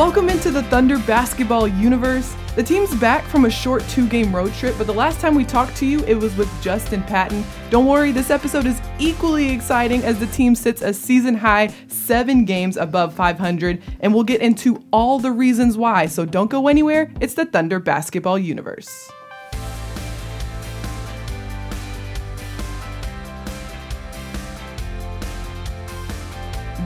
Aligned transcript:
Welcome 0.00 0.30
into 0.30 0.50
the 0.50 0.62
Thunder 0.62 0.98
basketball 1.00 1.68
universe. 1.68 2.34
The 2.56 2.62
team's 2.62 2.94
back 2.94 3.22
from 3.26 3.44
a 3.44 3.50
short 3.50 3.86
two 3.90 4.08
game 4.08 4.34
road 4.34 4.50
trip, 4.54 4.76
but 4.78 4.86
the 4.86 4.94
last 4.94 5.20
time 5.20 5.34
we 5.34 5.44
talked 5.44 5.76
to 5.76 5.84
you, 5.84 6.02
it 6.04 6.14
was 6.14 6.34
with 6.36 6.48
Justin 6.62 7.02
Patton. 7.02 7.44
Don't 7.68 7.84
worry, 7.84 8.10
this 8.10 8.30
episode 8.30 8.64
is 8.64 8.80
equally 8.98 9.50
exciting 9.50 10.02
as 10.02 10.18
the 10.18 10.26
team 10.28 10.54
sits 10.54 10.80
a 10.80 10.94
season 10.94 11.34
high 11.34 11.74
seven 11.88 12.46
games 12.46 12.78
above 12.78 13.12
500, 13.12 13.82
and 14.00 14.14
we'll 14.14 14.24
get 14.24 14.40
into 14.40 14.82
all 14.90 15.18
the 15.18 15.32
reasons 15.32 15.76
why. 15.76 16.06
So 16.06 16.24
don't 16.24 16.50
go 16.50 16.66
anywhere. 16.66 17.12
It's 17.20 17.34
the 17.34 17.44
Thunder 17.44 17.78
basketball 17.78 18.38
universe. 18.38 19.12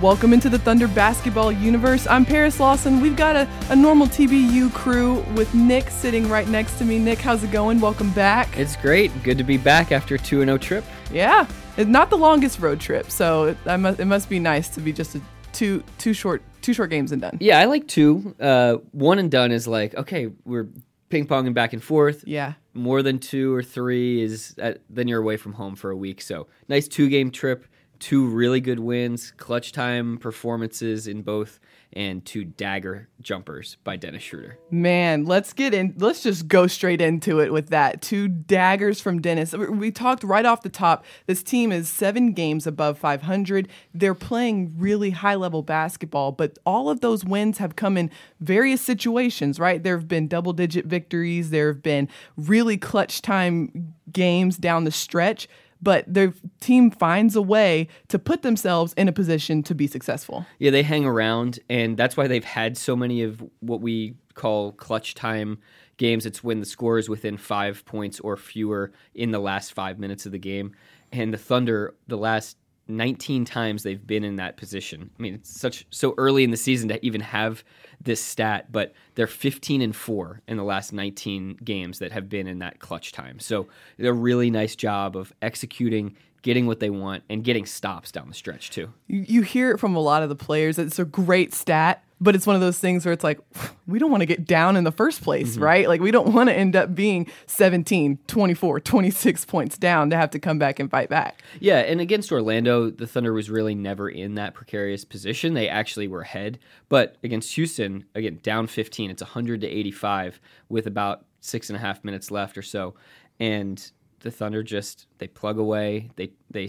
Welcome 0.04 0.34
into 0.34 0.50
the 0.50 0.58
Thunder 0.58 0.86
basketball 0.86 1.50
universe. 1.50 2.06
I'm 2.06 2.26
Paris 2.26 2.60
Lawson. 2.60 3.00
We've 3.00 3.16
got 3.16 3.36
a, 3.36 3.48
a 3.70 3.74
normal 3.74 4.06
TBU 4.06 4.70
crew 4.74 5.20
with 5.34 5.54
Nick 5.54 5.88
sitting 5.88 6.28
right 6.28 6.46
next 6.46 6.76
to 6.76 6.84
me. 6.84 6.98
Nick, 6.98 7.20
how's 7.20 7.42
it 7.42 7.50
going? 7.50 7.80
Welcome 7.80 8.10
back. 8.10 8.54
It's 8.58 8.76
great. 8.76 9.10
Good 9.22 9.38
to 9.38 9.44
be 9.44 9.56
back 9.56 9.92
after 9.92 10.16
a 10.16 10.18
2 10.18 10.44
0 10.44 10.58
trip. 10.58 10.84
Yeah, 11.10 11.46
it's 11.78 11.88
not 11.88 12.10
the 12.10 12.18
longest 12.18 12.60
road 12.60 12.80
trip, 12.80 13.10
so 13.10 13.56
it, 13.66 13.78
must, 13.78 13.98
it 13.98 14.04
must 14.04 14.28
be 14.28 14.38
nice 14.38 14.68
to 14.74 14.82
be 14.82 14.92
just 14.92 15.14
a 15.14 15.22
two 15.54 15.82
two 15.96 16.12
short 16.12 16.42
two 16.60 16.74
short 16.74 16.90
games 16.90 17.10
and 17.10 17.22
done. 17.22 17.38
Yeah, 17.40 17.58
I 17.58 17.64
like 17.64 17.88
two. 17.88 18.36
Uh, 18.38 18.74
one 18.92 19.18
and 19.18 19.30
done 19.30 19.52
is 19.52 19.66
like 19.66 19.94
okay, 19.94 20.28
we're 20.44 20.68
ping 21.08 21.26
ponging 21.26 21.54
back 21.54 21.72
and 21.72 21.82
forth. 21.82 22.24
Yeah. 22.26 22.52
More 22.74 23.02
than 23.02 23.20
two 23.20 23.54
or 23.54 23.62
three 23.62 24.20
is 24.20 24.54
uh, 24.60 24.74
then 24.90 25.08
you're 25.08 25.22
away 25.22 25.38
from 25.38 25.54
home 25.54 25.76
for 25.76 25.90
a 25.90 25.96
week. 25.96 26.20
So 26.20 26.46
nice 26.68 26.88
two 26.88 27.08
game 27.08 27.30
trip 27.30 27.64
two 27.98 28.26
really 28.26 28.60
good 28.60 28.80
wins, 28.80 29.32
clutch 29.36 29.72
time 29.72 30.18
performances 30.18 31.06
in 31.06 31.22
both, 31.22 31.60
and 31.94 32.24
two 32.24 32.44
dagger 32.44 33.08
jumpers 33.20 33.76
by 33.84 33.96
Dennis 33.96 34.22
Schroeder. 34.22 34.58
Man, 34.70 35.24
let's 35.24 35.52
get 35.52 35.72
in. 35.72 35.94
Let's 35.96 36.22
just 36.22 36.48
go 36.48 36.66
straight 36.66 37.00
into 37.00 37.40
it 37.40 37.52
with 37.52 37.68
that. 37.68 38.02
Two 38.02 38.26
daggers 38.26 39.00
from 39.00 39.20
Dennis. 39.20 39.52
We 39.52 39.90
talked 39.92 40.24
right 40.24 40.44
off 40.44 40.62
the 40.62 40.68
top. 40.68 41.04
This 41.26 41.42
team 41.42 41.70
is 41.70 41.88
seven 41.88 42.32
games 42.32 42.66
above 42.66 42.98
500. 42.98 43.68
They're 43.94 44.14
playing 44.14 44.74
really 44.76 45.10
high 45.10 45.36
level 45.36 45.62
basketball, 45.62 46.32
but 46.32 46.58
all 46.66 46.90
of 46.90 47.00
those 47.00 47.24
wins 47.24 47.58
have 47.58 47.76
come 47.76 47.96
in 47.96 48.10
various 48.40 48.80
situations, 48.80 49.60
right? 49.60 49.82
There 49.82 49.96
have 49.96 50.08
been 50.08 50.26
double 50.26 50.52
digit 50.52 50.86
victories, 50.86 51.50
there 51.50 51.68
have 51.68 51.82
been 51.82 52.08
really 52.36 52.76
clutch 52.76 53.22
time 53.22 53.94
games 54.12 54.56
down 54.56 54.84
the 54.84 54.90
stretch 54.90 55.48
but 55.82 56.04
their 56.06 56.32
team 56.60 56.90
finds 56.90 57.36
a 57.36 57.42
way 57.42 57.88
to 58.08 58.18
put 58.18 58.42
themselves 58.42 58.92
in 58.94 59.08
a 59.08 59.12
position 59.12 59.62
to 59.64 59.74
be 59.74 59.86
successful. 59.86 60.46
Yeah, 60.58 60.70
they 60.70 60.82
hang 60.82 61.04
around, 61.04 61.60
and 61.68 61.96
that's 61.96 62.16
why 62.16 62.26
they've 62.26 62.44
had 62.44 62.76
so 62.76 62.96
many 62.96 63.22
of 63.22 63.42
what 63.60 63.80
we 63.80 64.14
call 64.34 64.72
clutch 64.72 65.14
time 65.14 65.58
games. 65.96 66.26
It's 66.26 66.42
when 66.42 66.60
the 66.60 66.66
score 66.66 66.98
is 66.98 67.08
within 67.08 67.36
five 67.36 67.84
points 67.84 68.20
or 68.20 68.36
fewer 68.36 68.92
in 69.14 69.30
the 69.30 69.38
last 69.38 69.72
five 69.72 69.98
minutes 69.98 70.26
of 70.26 70.32
the 70.32 70.38
game. 70.38 70.74
And 71.12 71.32
the 71.32 71.38
Thunder, 71.38 71.94
the 72.08 72.16
last 72.18 72.56
19 72.86 73.44
times 73.44 73.82
they've 73.82 74.06
been 74.06 74.24
in 74.24 74.36
that 74.36 74.56
position. 74.56 75.10
I 75.18 75.22
mean, 75.22 75.34
it's 75.34 75.50
such 75.50 75.86
so 75.90 76.14
early 76.18 76.44
in 76.44 76.50
the 76.50 76.56
season 76.56 76.88
to 76.90 77.04
even 77.04 77.20
have 77.20 77.64
this 78.00 78.20
stat, 78.20 78.70
but 78.70 78.92
they're 79.14 79.26
15 79.26 79.80
and 79.80 79.96
4 79.96 80.42
in 80.46 80.56
the 80.56 80.64
last 80.64 80.92
19 80.92 81.58
games 81.64 81.98
that 82.00 82.12
have 82.12 82.28
been 82.28 82.46
in 82.46 82.58
that 82.58 82.80
clutch 82.80 83.12
time. 83.12 83.38
So, 83.38 83.68
a 83.98 84.12
really 84.12 84.50
nice 84.50 84.76
job 84.76 85.16
of 85.16 85.32
executing, 85.40 86.16
getting 86.44 86.66
what 86.66 86.78
they 86.78 86.90
want 86.90 87.24
and 87.28 87.42
getting 87.42 87.64
stops 87.64 88.12
down 88.12 88.28
the 88.28 88.34
stretch 88.34 88.70
too. 88.70 88.92
You 89.08 89.42
hear 89.42 89.72
it 89.72 89.78
from 89.78 89.96
a 89.96 90.00
lot 90.00 90.22
of 90.22 90.28
the 90.28 90.36
players. 90.36 90.78
It's 90.78 90.98
a 90.98 91.04
great 91.04 91.54
stat 91.54 92.04
but 92.20 92.36
it's 92.36 92.46
one 92.46 92.54
of 92.54 92.62
those 92.62 92.78
things 92.78 93.04
where 93.04 93.12
it's 93.12 93.24
like 93.24 93.40
we 93.86 93.98
don't 93.98 94.10
want 94.10 94.20
to 94.20 94.26
get 94.26 94.46
down 94.46 94.76
in 94.76 94.84
the 94.84 94.92
first 94.92 95.22
place 95.22 95.54
mm-hmm. 95.54 95.64
right 95.64 95.88
like 95.88 96.00
we 96.00 96.10
don't 96.10 96.32
want 96.32 96.48
to 96.48 96.54
end 96.54 96.76
up 96.76 96.94
being 96.94 97.30
17 97.46 98.18
24 98.26 98.80
26 98.80 99.44
points 99.46 99.76
down 99.76 100.10
to 100.10 100.16
have 100.16 100.30
to 100.30 100.38
come 100.38 100.58
back 100.58 100.78
and 100.78 100.90
fight 100.90 101.08
back 101.08 101.42
yeah 101.60 101.78
and 101.78 102.00
against 102.00 102.30
orlando 102.30 102.88
the 102.88 103.06
thunder 103.06 103.32
was 103.32 103.50
really 103.50 103.74
never 103.74 104.08
in 104.08 104.36
that 104.36 104.54
precarious 104.54 105.04
position 105.04 105.54
they 105.54 105.68
actually 105.68 106.06
were 106.06 106.22
ahead 106.22 106.58
but 106.88 107.16
against 107.24 107.54
houston 107.54 108.04
again 108.14 108.38
down 108.42 108.66
15 108.66 109.10
it's 109.10 109.22
100 109.22 109.60
to 109.60 109.66
85 109.66 110.40
with 110.68 110.86
about 110.86 111.24
six 111.40 111.68
and 111.68 111.76
a 111.76 111.80
half 111.80 112.04
minutes 112.04 112.30
left 112.30 112.56
or 112.56 112.62
so 112.62 112.94
and 113.40 113.90
the 114.24 114.30
thunder 114.30 114.62
just 114.62 115.06
they 115.18 115.28
plug 115.28 115.58
away 115.58 116.10
they 116.16 116.30
they 116.50 116.68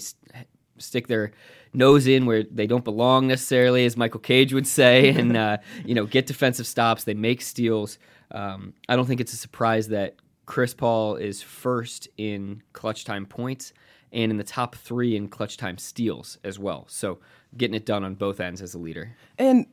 stick 0.77 1.07
their 1.07 1.31
nose 1.73 2.07
in 2.07 2.25
where 2.25 2.43
they 2.43 2.67
don't 2.67 2.83
belong 2.83 3.27
necessarily, 3.27 3.85
as 3.85 3.97
Michael 3.97 4.19
Cage 4.19 4.53
would 4.53 4.67
say, 4.67 5.09
and 5.17 5.35
uh, 5.35 5.57
you 5.85 5.95
know 5.95 6.05
get 6.05 6.25
defensive 6.25 6.67
stops. 6.67 7.03
They 7.03 7.13
make 7.13 7.41
steals. 7.41 7.97
Um, 8.31 8.73
I 8.89 8.95
don't 8.95 9.05
think 9.05 9.21
it's 9.21 9.33
a 9.33 9.37
surprise 9.37 9.89
that 9.89 10.15
Chris 10.45 10.73
Paul 10.73 11.15
is 11.15 11.41
first 11.41 12.07
in 12.17 12.63
clutch 12.73 13.05
time 13.05 13.25
points 13.25 13.73
and 14.11 14.31
in 14.31 14.37
the 14.37 14.43
top 14.43 14.75
three 14.75 15.15
in 15.15 15.27
clutch 15.27 15.57
time 15.57 15.77
steals 15.77 16.37
as 16.43 16.57
well. 16.59 16.85
So 16.87 17.19
getting 17.57 17.75
it 17.75 17.85
done 17.85 18.03
on 18.03 18.15
both 18.15 18.39
ends 18.39 18.61
as 18.61 18.73
a 18.73 18.79
leader. 18.79 19.15
And 19.37 19.67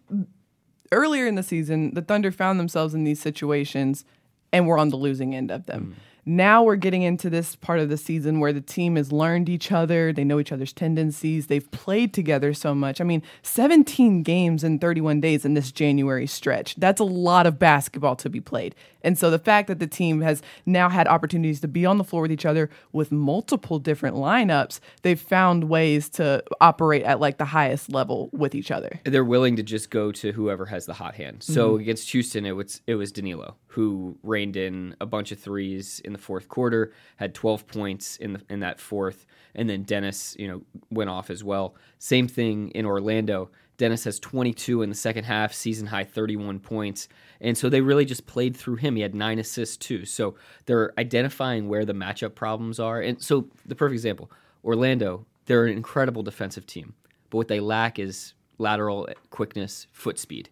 earlier 0.90 1.26
in 1.26 1.34
the 1.34 1.42
season, 1.42 1.94
the 1.94 2.02
Thunder 2.02 2.30
found 2.30 2.58
themselves 2.58 2.94
in 2.94 3.04
these 3.04 3.20
situations 3.20 4.04
and 4.52 4.66
were 4.66 4.78
on 4.78 4.90
the 4.90 4.96
losing 4.96 5.34
end 5.34 5.50
of 5.50 5.66
them. 5.66 5.96
Mm. 5.96 6.11
Now 6.24 6.62
we're 6.62 6.76
getting 6.76 7.02
into 7.02 7.28
this 7.28 7.56
part 7.56 7.80
of 7.80 7.88
the 7.88 7.96
season 7.96 8.38
where 8.38 8.52
the 8.52 8.60
team 8.60 8.94
has 8.94 9.10
learned 9.10 9.48
each 9.48 9.72
other. 9.72 10.12
They 10.12 10.22
know 10.22 10.38
each 10.38 10.52
other's 10.52 10.72
tendencies. 10.72 11.48
They've 11.48 11.68
played 11.72 12.14
together 12.14 12.54
so 12.54 12.76
much. 12.76 13.00
I 13.00 13.04
mean, 13.04 13.24
17 13.42 14.22
games 14.22 14.62
in 14.62 14.78
31 14.78 15.20
days 15.20 15.44
in 15.44 15.54
this 15.54 15.72
January 15.72 16.28
stretch. 16.28 16.76
That's 16.76 17.00
a 17.00 17.04
lot 17.04 17.46
of 17.46 17.58
basketball 17.58 18.14
to 18.16 18.30
be 18.30 18.40
played. 18.40 18.76
And 19.02 19.18
so 19.18 19.30
the 19.32 19.38
fact 19.38 19.66
that 19.66 19.80
the 19.80 19.88
team 19.88 20.20
has 20.20 20.42
now 20.64 20.88
had 20.88 21.08
opportunities 21.08 21.60
to 21.62 21.68
be 21.68 21.84
on 21.84 21.98
the 21.98 22.04
floor 22.04 22.22
with 22.22 22.30
each 22.30 22.46
other 22.46 22.70
with 22.92 23.10
multiple 23.10 23.80
different 23.80 24.16
lineups, 24.16 24.78
they've 25.02 25.20
found 25.20 25.64
ways 25.64 26.08
to 26.10 26.44
operate 26.60 27.02
at 27.02 27.18
like 27.18 27.38
the 27.38 27.46
highest 27.46 27.92
level 27.92 28.30
with 28.32 28.54
each 28.54 28.70
other. 28.70 29.00
They're 29.04 29.24
willing 29.24 29.56
to 29.56 29.64
just 29.64 29.90
go 29.90 30.12
to 30.12 30.30
whoever 30.30 30.66
has 30.66 30.86
the 30.86 30.94
hot 30.94 31.16
hand. 31.16 31.42
So 31.42 31.72
mm-hmm. 31.72 31.80
against 31.80 32.10
Houston, 32.12 32.46
it 32.46 32.52
was 32.52 32.80
it 32.86 32.94
was 32.94 33.10
Danilo 33.10 33.56
who 33.72 34.18
reined 34.22 34.54
in 34.54 34.94
a 35.00 35.06
bunch 35.06 35.32
of 35.32 35.38
threes 35.38 35.98
in 36.04 36.12
the 36.12 36.18
fourth 36.18 36.46
quarter, 36.46 36.92
had 37.16 37.34
12 37.34 37.66
points 37.66 38.18
in 38.18 38.34
the, 38.34 38.42
in 38.50 38.60
that 38.60 38.78
fourth, 38.78 39.24
and 39.54 39.68
then 39.68 39.82
Dennis, 39.82 40.36
you 40.38 40.46
know, 40.46 40.60
went 40.90 41.08
off 41.08 41.30
as 41.30 41.42
well. 41.42 41.74
Same 41.98 42.28
thing 42.28 42.68
in 42.72 42.84
Orlando. 42.84 43.50
Dennis 43.78 44.04
has 44.04 44.20
22 44.20 44.82
in 44.82 44.90
the 44.90 44.94
second 44.94 45.24
half, 45.24 45.54
season 45.54 45.86
high 45.86 46.04
31 46.04 46.60
points. 46.60 47.08
And 47.40 47.56
so 47.56 47.70
they 47.70 47.80
really 47.80 48.04
just 48.04 48.26
played 48.26 48.54
through 48.54 48.76
him. 48.76 48.94
He 48.94 49.02
had 49.02 49.14
nine 49.14 49.38
assists 49.38 49.78
too. 49.78 50.04
So 50.04 50.34
they're 50.66 50.92
identifying 50.98 51.66
where 51.66 51.86
the 51.86 51.94
matchup 51.94 52.34
problems 52.34 52.78
are. 52.78 53.00
And 53.00 53.22
so 53.22 53.48
the 53.64 53.74
perfect 53.74 53.94
example 53.94 54.30
Orlando, 54.62 55.24
they're 55.46 55.64
an 55.64 55.74
incredible 55.74 56.22
defensive 56.22 56.66
team, 56.66 56.92
but 57.30 57.38
what 57.38 57.48
they 57.48 57.58
lack 57.58 57.98
is 57.98 58.34
lateral 58.58 59.08
quickness, 59.30 59.86
foot 59.92 60.18
speed. 60.18 60.50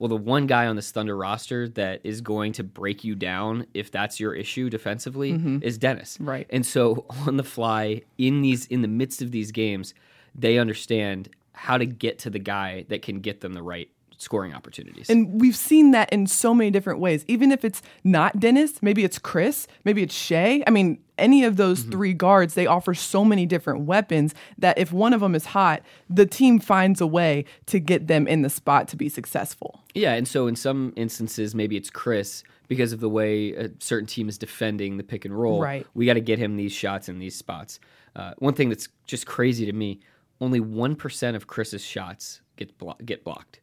Well, 0.00 0.08
the 0.08 0.16
one 0.16 0.46
guy 0.46 0.66
on 0.66 0.76
this 0.76 0.90
Thunder 0.90 1.14
roster 1.14 1.68
that 1.68 2.00
is 2.04 2.22
going 2.22 2.52
to 2.54 2.64
break 2.64 3.04
you 3.04 3.14
down 3.14 3.66
if 3.74 3.92
that's 3.92 4.18
your 4.18 4.34
issue 4.34 4.70
defensively 4.70 5.34
mm-hmm. 5.34 5.58
is 5.60 5.76
Dennis. 5.76 6.16
Right. 6.18 6.46
And 6.48 6.64
so 6.64 7.04
on 7.26 7.36
the 7.36 7.44
fly 7.44 8.02
in 8.16 8.40
these 8.40 8.66
in 8.66 8.80
the 8.80 8.88
midst 8.88 9.20
of 9.20 9.30
these 9.30 9.52
games, 9.52 9.92
they 10.34 10.58
understand 10.58 11.28
how 11.52 11.76
to 11.76 11.84
get 11.84 12.18
to 12.20 12.30
the 12.30 12.38
guy 12.38 12.86
that 12.88 13.02
can 13.02 13.20
get 13.20 13.42
them 13.42 13.52
the 13.52 13.62
right 13.62 13.90
scoring 14.20 14.54
opportunities. 14.54 15.08
And 15.08 15.40
we've 15.40 15.56
seen 15.56 15.92
that 15.92 16.12
in 16.12 16.26
so 16.26 16.52
many 16.52 16.70
different 16.70 17.00
ways. 17.00 17.24
Even 17.26 17.50
if 17.50 17.64
it's 17.64 17.80
not 18.04 18.38
Dennis, 18.38 18.82
maybe 18.82 19.02
it's 19.02 19.18
Chris, 19.18 19.66
maybe 19.84 20.02
it's 20.02 20.14
Shai. 20.14 20.62
I 20.66 20.70
mean, 20.70 21.02
any 21.16 21.42
of 21.42 21.56
those 21.56 21.80
mm-hmm. 21.80 21.90
three 21.90 22.12
guards, 22.12 22.52
they 22.52 22.66
offer 22.66 22.92
so 22.92 23.24
many 23.24 23.46
different 23.46 23.82
weapons 23.82 24.34
that 24.58 24.76
if 24.78 24.92
one 24.92 25.14
of 25.14 25.20
them 25.20 25.34
is 25.34 25.46
hot, 25.46 25.82
the 26.10 26.26
team 26.26 26.60
finds 26.60 27.00
a 27.00 27.06
way 27.06 27.46
to 27.66 27.80
get 27.80 28.08
them 28.08 28.28
in 28.28 28.42
the 28.42 28.50
spot 28.50 28.88
to 28.88 28.96
be 28.96 29.08
successful. 29.08 29.82
Yeah, 29.94 30.12
and 30.12 30.28
so 30.28 30.46
in 30.46 30.54
some 30.54 30.92
instances, 30.96 31.54
maybe 31.54 31.76
it's 31.76 31.90
Chris 31.90 32.42
because 32.68 32.92
of 32.92 33.00
the 33.00 33.08
way 33.08 33.54
a 33.54 33.70
certain 33.80 34.06
team 34.06 34.28
is 34.28 34.36
defending 34.36 34.98
the 34.98 35.02
pick 35.02 35.24
and 35.24 35.36
roll. 35.36 35.62
Right. 35.62 35.86
We 35.94 36.04
got 36.04 36.14
to 36.14 36.20
get 36.20 36.38
him 36.38 36.56
these 36.56 36.72
shots 36.72 37.08
in 37.08 37.18
these 37.18 37.34
spots. 37.34 37.80
Uh, 38.14 38.34
one 38.38 38.54
thing 38.54 38.68
that's 38.68 38.88
just 39.06 39.26
crazy 39.26 39.64
to 39.64 39.72
me 39.72 40.00
only 40.40 40.60
1% 40.60 41.34
of 41.36 41.46
Chris's 41.46 41.84
shots 41.84 42.40
get, 42.56 42.76
blo- 42.78 42.96
get 43.04 43.24
blocked. 43.24 43.60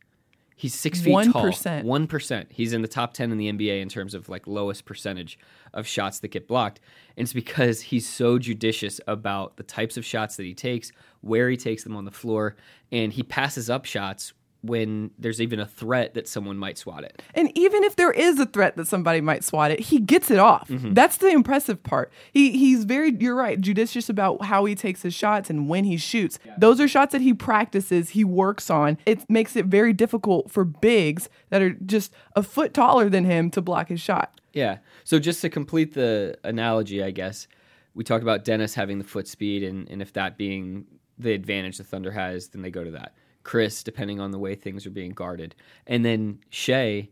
He's 0.60 0.74
six 0.74 1.00
feet 1.00 1.14
1%. 1.14 1.32
tall. 1.32 1.84
One 1.86 2.08
percent. 2.08 2.50
He's 2.52 2.74
in 2.74 2.82
the 2.82 2.88
top 2.88 3.14
ten 3.14 3.32
in 3.32 3.38
the 3.38 3.52
NBA 3.52 3.80
in 3.80 3.90
terms 3.90 4.16
of 4.16 4.28
like 4.28 4.48
lowest 4.48 4.86
percentage 4.86 5.38
of 5.72 5.86
shots 5.86 6.20
that 6.20 6.30
get 6.30 6.48
blocked. 6.48 6.80
And 7.16 7.26
it's 7.26 7.34
because 7.34 7.80
he's 7.80 8.10
so 8.10 8.40
judicious 8.40 9.00
about 9.08 9.58
the 9.58 9.64
types 9.64 9.98
of 9.98 10.04
shots 10.04 10.36
that 10.38 10.44
he 10.44 10.56
takes, 10.56 10.92
where 11.22 11.48
he 11.48 11.58
takes 11.58 11.84
them 11.84 11.96
on 11.96 12.06
the 12.06 12.12
floor, 12.12 12.56
and 12.92 13.14
he 13.14 13.22
passes 13.22 13.70
up 13.70 13.86
shots 13.86 14.34
when 14.68 15.12
there's 15.18 15.42
even 15.42 15.60
a 15.60 15.66
threat 15.66 16.14
that 16.14 16.28
someone 16.28 16.58
might 16.58 16.78
swat 16.78 17.04
it. 17.04 17.22
And 17.34 17.52
even 17.58 17.84
if 17.84 17.96
there 17.96 18.12
is 18.12 18.40
a 18.40 18.46
threat 18.46 18.76
that 18.78 18.88
somebody 18.88 19.22
might 19.22 19.44
swat 19.44 19.72
it, 19.72 19.80
he 19.80 20.00
gets 20.00 20.30
it 20.30 20.40
off. 20.40 20.68
Mm-hmm. 20.70 20.94
That's 20.94 21.18
the 21.18 21.30
impressive 21.30 21.82
part. 21.84 22.12
He 22.32 22.58
he's 22.58 22.84
very 22.84 23.16
you're 23.20 23.36
right, 23.36 23.60
judicious 23.60 24.10
about 24.10 24.46
how 24.46 24.66
he 24.66 24.76
takes 24.76 25.02
his 25.02 25.14
shots 25.14 25.50
and 25.50 25.68
when 25.68 25.86
he 25.86 25.98
shoots. 25.98 26.40
Those 26.58 26.80
are 26.80 26.88
shots 26.88 27.12
that 27.14 27.22
he 27.22 27.34
practices, 27.34 28.10
he 28.10 28.24
works 28.24 28.70
on. 28.70 28.98
It 29.06 29.30
makes 29.30 29.56
it 29.56 29.66
very 29.66 29.94
difficult 29.94 30.52
for 30.52 30.64
bigs 30.64 31.30
that 31.50 31.62
are 31.62 31.72
just 31.72 32.14
a 32.36 32.44
foot 32.44 32.74
taller 32.74 33.10
than 33.10 33.26
him 33.26 33.50
to 33.52 33.62
block 33.62 33.90
his 33.90 34.02
shot. 34.02 34.40
Yeah. 34.54 34.78
So 35.04 35.20
just 35.20 35.42
to 35.42 35.50
complete 35.50 35.94
the 35.94 36.38
analogy, 36.44 37.04
I 37.04 37.12
guess, 37.12 37.48
we 37.94 38.04
talked 38.04 38.24
about 38.24 38.44
Dennis 38.44 38.74
having 38.74 38.98
the 38.98 39.04
foot 39.04 39.28
speed, 39.28 39.64
and, 39.64 39.90
and 39.90 40.02
if 40.02 40.14
that 40.14 40.38
being 40.38 40.86
the 41.18 41.34
advantage 41.34 41.78
the 41.78 41.84
Thunder 41.84 42.12
has, 42.12 42.50
then 42.50 42.62
they 42.62 42.70
go 42.70 42.84
to 42.84 42.92
that. 42.92 43.14
Chris, 43.48 43.82
depending 43.82 44.20
on 44.20 44.32
the 44.32 44.38
way 44.38 44.56
things 44.56 44.86
are 44.86 44.92
being 44.92 45.12
guarded. 45.12 45.56
And 45.88 46.04
then 46.04 46.40
Shai, 46.50 47.08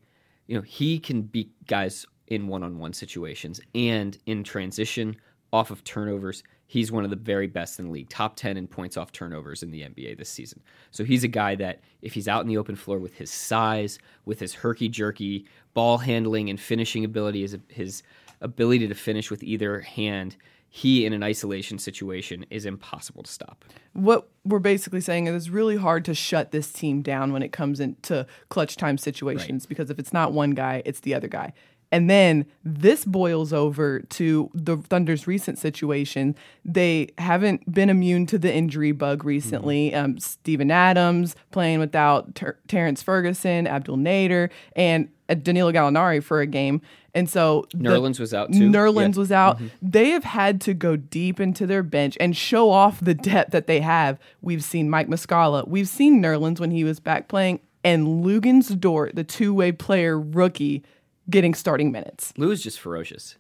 you 0.48 0.56
know, 0.58 0.62
he 0.62 1.00
can 1.00 1.22
beat 1.22 1.50
guys 1.66 2.06
in 2.28 2.48
one 2.48 2.62
on 2.62 2.78
one 2.78 2.92
situations 2.92 3.62
and 3.74 4.18
in 4.26 4.44
transition 4.44 5.16
off 5.54 5.72
of 5.72 5.82
turnovers. 5.86 6.44
He's 6.68 6.92
one 6.92 7.06
of 7.06 7.10
the 7.10 7.16
very 7.16 7.48
best 7.48 7.80
in 7.80 7.86
the 7.86 7.92
league, 7.92 8.10
top 8.10 8.36
10 8.36 8.58
in 8.58 8.68
points 8.68 8.98
off 8.98 9.14
turnovers 9.14 9.64
in 9.64 9.72
the 9.72 9.84
NBA 9.84 10.18
this 10.18 10.28
season. 10.28 10.62
So 10.92 11.06
he's 11.06 11.24
a 11.24 11.30
guy 11.30 11.56
that, 11.56 11.80
if 12.02 12.14
he's 12.14 12.28
out 12.28 12.42
in 12.42 12.50
the 12.50 12.58
open 12.58 12.76
floor 12.76 13.00
with 13.00 13.14
his 13.14 13.32
size, 13.32 13.98
with 14.26 14.42
his 14.42 14.54
herky 14.54 14.90
jerky 14.90 15.46
ball 15.74 16.00
handling 16.00 16.50
and 16.50 16.60
finishing 16.60 17.06
ability, 17.06 17.44
his, 17.44 17.58
his 17.70 18.04
ability 18.42 18.90
to 18.90 18.94
finish 18.94 19.32
with 19.32 19.42
either 19.42 19.80
hand, 19.80 20.36
he 20.75 21.06
in 21.06 21.13
an 21.13 21.24
isolation 21.24 21.80
situation 21.80 22.45
is 22.50 22.66
impossible 22.66 23.24
to 23.24 23.31
stop. 23.31 23.63
What 23.94 24.27
we're 24.44 24.60
basically 24.60 25.00
saying 25.00 25.27
is 25.27 25.33
it's 25.33 25.48
really 25.48 25.77
hard 25.77 26.04
to 26.04 26.13
shut 26.13 26.51
this 26.51 26.69
team 26.69 27.01
down 27.01 27.31
when 27.31 27.42
it 27.42 27.54
comes 27.54 27.80
into 27.80 28.27
clutch 28.50 28.75
time 28.75 28.98
situations 28.98 29.66
because 29.66 29.89
if 29.89 30.00
it's 30.00 30.12
not 30.12 30.33
one 30.33 30.51
guy, 30.51 30.81
it's 30.83 31.00
the 31.00 31.13
other 31.13 31.30
guy. 31.30 31.54
And 31.92 32.10
then 32.10 32.46
this 32.64 33.06
boils 33.06 33.54
over 33.54 34.02
to 34.02 34.50
the 34.54 34.78
Thunder's 34.78 35.28
recent 35.28 35.58
situation. 35.58 36.36
They 36.66 37.10
haven't 37.18 37.72
been 37.72 37.90
immune 37.90 38.26
to 38.28 38.38
the 38.38 38.54
injury 38.54 38.92
bug 38.92 39.24
recently. 39.24 39.92
Mm-hmm. 39.92 40.06
Um, 40.06 40.20
Steven 40.20 40.72
Adams 40.72 41.36
playing 41.52 41.80
without 41.80 42.36
Ter- 42.36 42.58
Terrence 42.68 43.02
Ferguson, 43.02 43.68
Abdel 43.68 43.98
Nader, 43.98 44.50
and 44.76 45.10
uh, 45.30 45.36
Danilo 45.36 45.72
Gallinari 45.72 46.22
for 46.24 46.42
a 46.42 46.48
game. 46.48 46.82
And 47.14 47.30
so 47.30 47.66
Nerlens 47.74 48.20
was 48.20 48.34
out 48.34 48.52
too. 48.52 48.70
Nerlens 48.70 48.96
Yeah. 48.96 49.08
Mm-hmm. 49.08 49.20
was 49.20 49.32
out. 49.32 49.62
They 49.82 50.10
have 50.10 50.26
had 50.26 50.60
to 50.62 50.74
go 50.74 50.98
deep 50.98 51.40
into 51.40 51.66
their 51.66 51.84
bench 51.84 52.18
and 52.20 52.36
show 52.36 52.72
off 52.72 53.00
the 53.00 53.14
depth 53.14 53.52
that 53.52 53.68
they 53.68 53.80
have. 53.80 54.20
We've 54.42 54.64
seen 54.64 54.90
Mike 54.90 55.08
Muscala. 55.08 55.66
We've 55.66 55.88
seen 55.88 56.22
Nerlens 56.22 56.60
when 56.60 56.72
he 56.72 56.84
was 56.84 57.00
back 57.00 57.30
playing, 57.30 57.62
and 57.86 58.26
Luguentz 58.26 58.78
Dort, 58.78 59.16
the 59.16 59.24
two-way 59.24 59.72
player 59.72 60.20
rookie, 60.20 60.84
getting 61.30 61.54
starting 61.54 61.92
minutes. 61.92 62.33
Lou 62.38 62.51
is 62.51 62.62
just 62.62 62.80
ferocious. 62.80 63.36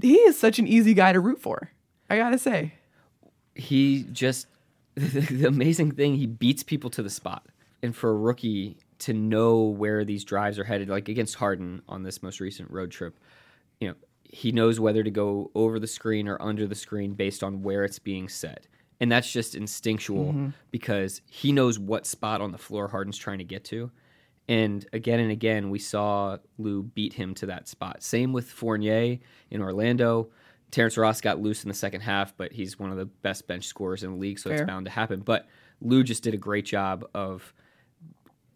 He 0.00 0.16
is 0.16 0.38
such 0.38 0.58
an 0.58 0.66
easy 0.66 0.94
guy 0.94 1.12
to 1.12 1.20
root 1.20 1.40
for. 1.40 1.70
I 2.08 2.16
gotta 2.16 2.38
say. 2.38 2.74
he 3.54 4.04
just 4.12 4.46
the, 4.94 5.46
amazing 5.46 5.92
thing 5.92 6.14
he 6.14 6.26
beats 6.26 6.62
people 6.62 6.90
to 6.90 7.02
the 7.02 7.10
spot 7.10 7.46
and 7.82 7.94
for 7.94 8.10
a 8.10 8.16
rookie 8.16 8.76
to 8.98 9.12
know 9.12 9.62
where 9.62 10.04
these 10.04 10.24
drives 10.24 10.58
are 10.58 10.64
headed 10.64 10.88
like 10.88 11.08
against 11.08 11.34
harden 11.34 11.82
on 11.88 12.02
this 12.02 12.22
most 12.22 12.40
recent 12.40 12.70
road 12.70 12.90
trip 12.90 13.18
you 13.80 13.88
know 13.88 13.94
he 14.24 14.52
knows 14.52 14.80
whether 14.80 15.02
to 15.02 15.10
go 15.10 15.50
over 15.54 15.78
the 15.78 15.86
screen 15.86 16.28
or 16.28 16.40
under 16.40 16.66
the 16.66 16.74
screen 16.74 17.12
based 17.12 17.42
on 17.42 17.62
where 17.62 17.84
it's 17.84 17.98
being 17.98 18.28
set 18.28 18.66
and 19.00 19.12
that's 19.12 19.30
just 19.30 19.54
instinctual 19.54 20.32
mm-hmm. 20.32 20.48
because 20.70 21.20
he 21.26 21.52
knows 21.52 21.78
what 21.78 22.06
spot 22.06 22.40
on 22.40 22.52
the 22.52 22.58
floor 22.58 22.88
harden's 22.88 23.18
trying 23.18 23.38
to 23.38 23.44
get 23.44 23.64
to 23.64 23.90
and 24.48 24.86
again 24.92 25.20
and 25.20 25.30
again, 25.30 25.70
we 25.70 25.78
saw 25.78 26.38
Lou 26.58 26.82
beat 26.82 27.14
him 27.14 27.34
to 27.34 27.46
that 27.46 27.68
spot. 27.68 28.02
Same 28.02 28.32
with 28.32 28.48
Fournier 28.48 29.18
in 29.50 29.60
Orlando. 29.60 30.28
Terrence 30.70 30.96
Ross 30.96 31.20
got 31.20 31.40
loose 31.40 31.64
in 31.64 31.68
the 31.68 31.74
second 31.74 32.02
half, 32.02 32.36
but 32.36 32.52
he's 32.52 32.78
one 32.78 32.90
of 32.90 32.96
the 32.96 33.06
best 33.06 33.46
bench 33.46 33.66
scorers 33.66 34.02
in 34.02 34.12
the 34.12 34.16
league, 34.16 34.38
so 34.38 34.50
Fair. 34.50 34.58
it's 34.58 34.66
bound 34.66 34.86
to 34.86 34.90
happen. 34.90 35.20
But 35.20 35.46
Lou 35.80 36.02
just 36.02 36.22
did 36.22 36.34
a 36.34 36.38
great 36.38 36.64
job 36.64 37.04
of 37.14 37.52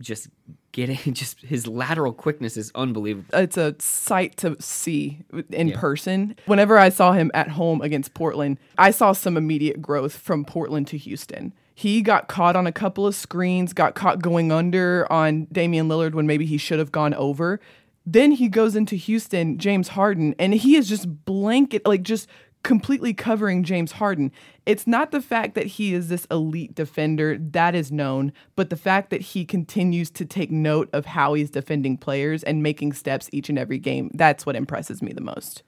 just 0.00 0.28
getting 0.72 0.96
just 1.14 1.40
his 1.40 1.66
lateral 1.66 2.12
quickness 2.12 2.56
is 2.56 2.72
unbelievable. 2.74 3.28
It's 3.38 3.56
a 3.56 3.76
sight 3.78 4.36
to 4.38 4.60
see 4.60 5.24
in 5.50 5.72
person. 5.72 6.36
Whenever 6.46 6.78
I 6.78 6.88
saw 6.88 7.12
him 7.12 7.30
at 7.34 7.48
home 7.48 7.80
against 7.82 8.14
Portland, 8.14 8.58
I 8.78 8.90
saw 8.90 9.12
some 9.12 9.36
immediate 9.36 9.82
growth 9.82 10.16
from 10.16 10.44
Portland 10.44 10.86
to 10.88 10.98
Houston. 10.98 11.52
He 11.80 12.02
got 12.02 12.28
caught 12.28 12.56
on 12.56 12.66
a 12.66 12.72
couple 12.72 13.06
of 13.06 13.14
screens, 13.14 13.72
got 13.72 13.94
caught 13.94 14.20
going 14.20 14.52
under 14.52 15.10
on 15.10 15.46
Damian 15.50 15.88
Lillard 15.88 16.12
when 16.12 16.26
maybe 16.26 16.44
he 16.44 16.58
should 16.58 16.78
have 16.78 16.92
gone 16.92 17.14
over. 17.14 17.58
Then 18.04 18.32
he 18.32 18.48
goes 18.48 18.76
into 18.76 18.96
Houston, 18.96 19.56
James 19.56 19.88
Harden, 19.88 20.34
and 20.38 20.52
he 20.52 20.76
is 20.76 20.90
just 20.90 21.24
blanket, 21.24 21.86
like 21.86 22.02
just 22.02 22.28
completely 22.64 23.14
covering 23.14 23.64
James 23.64 23.92
Harden. 23.92 24.30
It's 24.66 24.86
not 24.86 25.10
the 25.10 25.22
fact 25.22 25.54
that 25.54 25.64
he 25.64 25.94
is 25.94 26.10
this 26.10 26.26
elite 26.30 26.74
defender, 26.74 27.38
that 27.38 27.74
is 27.74 27.90
known, 27.90 28.34
but 28.56 28.68
the 28.68 28.76
fact 28.76 29.08
that 29.08 29.22
he 29.22 29.46
continues 29.46 30.10
to 30.10 30.26
take 30.26 30.50
note 30.50 30.90
of 30.92 31.06
how 31.06 31.32
he's 31.32 31.48
defending 31.48 31.96
players 31.96 32.42
and 32.42 32.62
making 32.62 32.92
steps 32.92 33.30
each 33.32 33.48
and 33.48 33.58
every 33.58 33.78
game. 33.78 34.10
That's 34.12 34.44
what 34.44 34.54
impresses 34.54 35.00
me 35.00 35.14
the 35.14 35.22
most. 35.22 35.62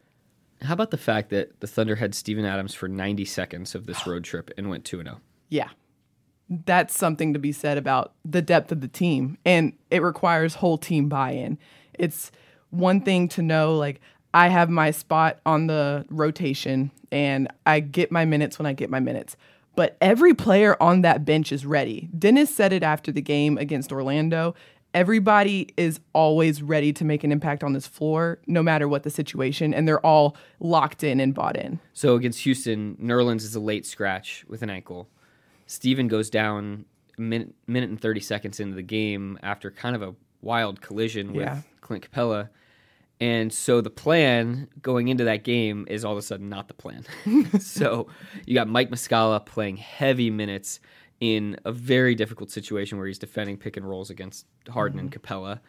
How 0.60 0.74
about 0.74 0.90
the 0.90 0.98
fact 0.98 1.30
that 1.30 1.60
the 1.60 1.66
Thunder 1.66 1.96
had 1.96 2.14
Steven 2.14 2.44
Adams 2.44 2.74
for 2.74 2.86
90 2.86 3.24
seconds 3.24 3.74
of 3.74 3.86
this 3.86 4.06
road 4.06 4.24
trip 4.24 4.50
and 4.58 4.68
went 4.68 4.84
2 4.84 5.02
0? 5.02 5.22
Yeah. 5.48 5.70
That's 6.66 6.96
something 6.96 7.32
to 7.32 7.38
be 7.38 7.52
said 7.52 7.78
about 7.78 8.12
the 8.24 8.42
depth 8.42 8.72
of 8.72 8.80
the 8.80 8.88
team. 8.88 9.38
And 9.44 9.72
it 9.90 10.02
requires 10.02 10.56
whole 10.56 10.78
team 10.78 11.08
buy 11.08 11.32
in. 11.32 11.58
It's 11.94 12.30
one 12.70 13.00
thing 13.00 13.28
to 13.28 13.42
know, 13.42 13.76
like, 13.76 14.00
I 14.34 14.48
have 14.48 14.70
my 14.70 14.90
spot 14.90 15.40
on 15.44 15.66
the 15.66 16.06
rotation 16.08 16.90
and 17.10 17.48
I 17.66 17.80
get 17.80 18.10
my 18.10 18.24
minutes 18.24 18.58
when 18.58 18.66
I 18.66 18.72
get 18.72 18.88
my 18.88 19.00
minutes. 19.00 19.36
But 19.76 19.96
every 20.00 20.34
player 20.34 20.76
on 20.82 21.02
that 21.02 21.24
bench 21.24 21.52
is 21.52 21.64
ready. 21.64 22.08
Dennis 22.18 22.54
said 22.54 22.72
it 22.72 22.82
after 22.82 23.12
the 23.12 23.22
game 23.22 23.58
against 23.58 23.92
Orlando. 23.92 24.54
Everybody 24.94 25.68
is 25.78 26.00
always 26.12 26.62
ready 26.62 26.92
to 26.92 27.04
make 27.04 27.24
an 27.24 27.32
impact 27.32 27.64
on 27.64 27.72
this 27.72 27.86
floor, 27.86 28.38
no 28.46 28.62
matter 28.62 28.86
what 28.86 29.04
the 29.04 29.10
situation, 29.10 29.72
and 29.72 29.88
they're 29.88 30.04
all 30.04 30.36
locked 30.60 31.02
in 31.02 31.20
and 31.20 31.34
bought 31.34 31.56
in. 31.56 31.80
So 31.94 32.14
against 32.14 32.40
Houston, 32.40 32.96
Nerlens 32.96 33.42
is 33.42 33.54
a 33.54 33.60
late 33.60 33.86
scratch 33.86 34.44
with 34.48 34.60
an 34.60 34.68
ankle. 34.68 35.08
Steven 35.72 36.06
goes 36.06 36.28
down 36.28 36.84
a 37.16 37.22
minute, 37.22 37.54
minute 37.66 37.88
and 37.88 37.98
30 37.98 38.20
seconds 38.20 38.60
into 38.60 38.74
the 38.74 38.82
game 38.82 39.38
after 39.42 39.70
kind 39.70 39.96
of 39.96 40.02
a 40.02 40.14
wild 40.42 40.82
collision 40.82 41.32
with 41.32 41.46
Yeah. 41.46 41.62
Clint 41.80 42.06
Capela. 42.10 42.50
And 43.20 43.50
so 43.50 43.80
the 43.80 43.88
plan 43.88 44.68
going 44.82 45.08
into 45.08 45.24
that 45.24 45.44
game 45.44 45.86
is 45.88 46.04
all 46.04 46.12
of 46.12 46.18
a 46.18 46.22
sudden 46.22 46.50
not 46.50 46.68
the 46.68 46.74
plan. 46.74 47.06
so 47.58 48.08
you 48.46 48.52
got 48.52 48.68
Mike 48.68 48.90
Muscala 48.90 49.46
playing 49.46 49.78
heavy 49.78 50.28
minutes 50.28 50.78
in 51.20 51.56
a 51.64 51.72
very 51.72 52.14
difficult 52.14 52.50
situation 52.50 52.98
where 52.98 53.06
he's 53.06 53.18
defending 53.18 53.56
pick 53.56 53.78
and 53.78 53.88
rolls 53.88 54.10
against 54.10 54.44
Harden 54.68 54.98
and 54.98 55.08
mm-hmm. 55.08 55.14
Capella. 55.14 55.62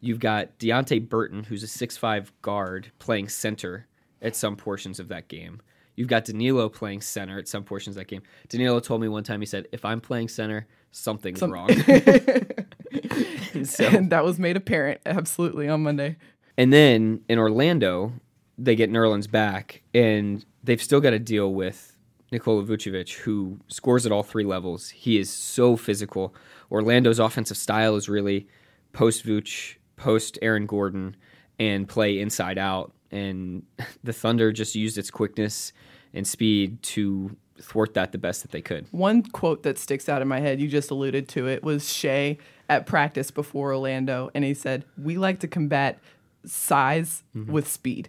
You've 0.00 0.20
got 0.20 0.58
Deonte 0.58 1.06
Burton, 1.06 1.44
who's 1.44 1.62
a 1.62 1.66
6'5 1.66 2.30
guard, 2.40 2.92
playing 2.98 3.28
center 3.28 3.88
at 4.22 4.34
some 4.34 4.56
portions 4.56 4.98
of 4.98 5.08
that 5.08 5.28
game. 5.28 5.60
You've 6.00 6.08
got 6.08 6.24
Danilo 6.24 6.70
playing 6.70 7.02
center 7.02 7.38
at 7.38 7.46
some 7.46 7.62
portions 7.62 7.94
of 7.94 8.00
that 8.00 8.08
game. 8.08 8.22
Danilo 8.48 8.80
told 8.80 9.02
me 9.02 9.08
one 9.08 9.22
time, 9.22 9.38
he 9.40 9.44
said, 9.44 9.68
if 9.70 9.84
I'm 9.84 10.00
playing 10.00 10.28
center, 10.28 10.66
something's 10.92 11.42
wrong. 11.42 11.68
so, 13.64 13.84
And 13.84 14.08
that 14.08 14.24
was 14.24 14.38
made 14.38 14.56
apparent 14.56 15.02
absolutely 15.04 15.68
on 15.68 15.82
Monday. 15.82 16.16
and 16.56 16.72
then 16.72 17.20
in 17.28 17.38
Orlando, 17.38 18.14
they 18.56 18.76
get 18.76 18.90
Nerlens 18.90 19.30
back, 19.30 19.82
and 19.92 20.42
they've 20.64 20.82
still 20.82 21.02
got 21.02 21.10
to 21.10 21.18
deal 21.18 21.52
with 21.52 21.94
Nikola 22.32 22.64
Vucevic, 22.64 23.18
who 23.18 23.60
scores 23.68 24.06
at 24.06 24.12
all 24.12 24.22
three 24.22 24.44
levels. 24.44 24.88
He 24.88 25.18
is 25.18 25.28
so 25.28 25.76
physical. 25.76 26.34
Orlando's 26.70 27.18
offensive 27.18 27.58
style 27.58 27.94
is 27.96 28.08
really 28.08 28.48
post 28.94 29.26
Vuce, 29.26 29.74
post 29.96 30.38
Aaron 30.40 30.64
Gordon, 30.64 31.14
and 31.58 31.86
play 31.86 32.18
inside 32.18 32.56
out. 32.56 32.94
And 33.10 33.64
the 34.04 34.12
Thunder 34.12 34.52
just 34.52 34.74
used 34.74 34.98
its 34.98 35.10
quickness 35.10 35.72
and 36.12 36.26
speed 36.26 36.82
to 36.82 37.36
thwart 37.60 37.94
that 37.94 38.12
the 38.12 38.18
best 38.18 38.42
that 38.42 38.50
they 38.50 38.62
could. 38.62 38.86
One 38.90 39.22
quote 39.22 39.62
that 39.64 39.78
sticks 39.78 40.08
out 40.08 40.22
in 40.22 40.28
my 40.28 40.40
head, 40.40 40.60
you 40.60 40.68
just 40.68 40.90
alluded 40.90 41.28
to 41.30 41.46
it, 41.46 41.62
was 41.62 41.92
Shai 41.92 42.38
at 42.68 42.86
practice 42.86 43.30
before 43.30 43.72
Orlando. 43.72 44.30
And 44.34 44.44
he 44.44 44.54
said, 44.54 44.84
We 44.96 45.18
like 45.18 45.40
to 45.40 45.48
combat 45.48 45.98
size 46.44 47.22
mm-hmm. 47.36 47.52
with 47.52 47.68
speed. 47.68 48.08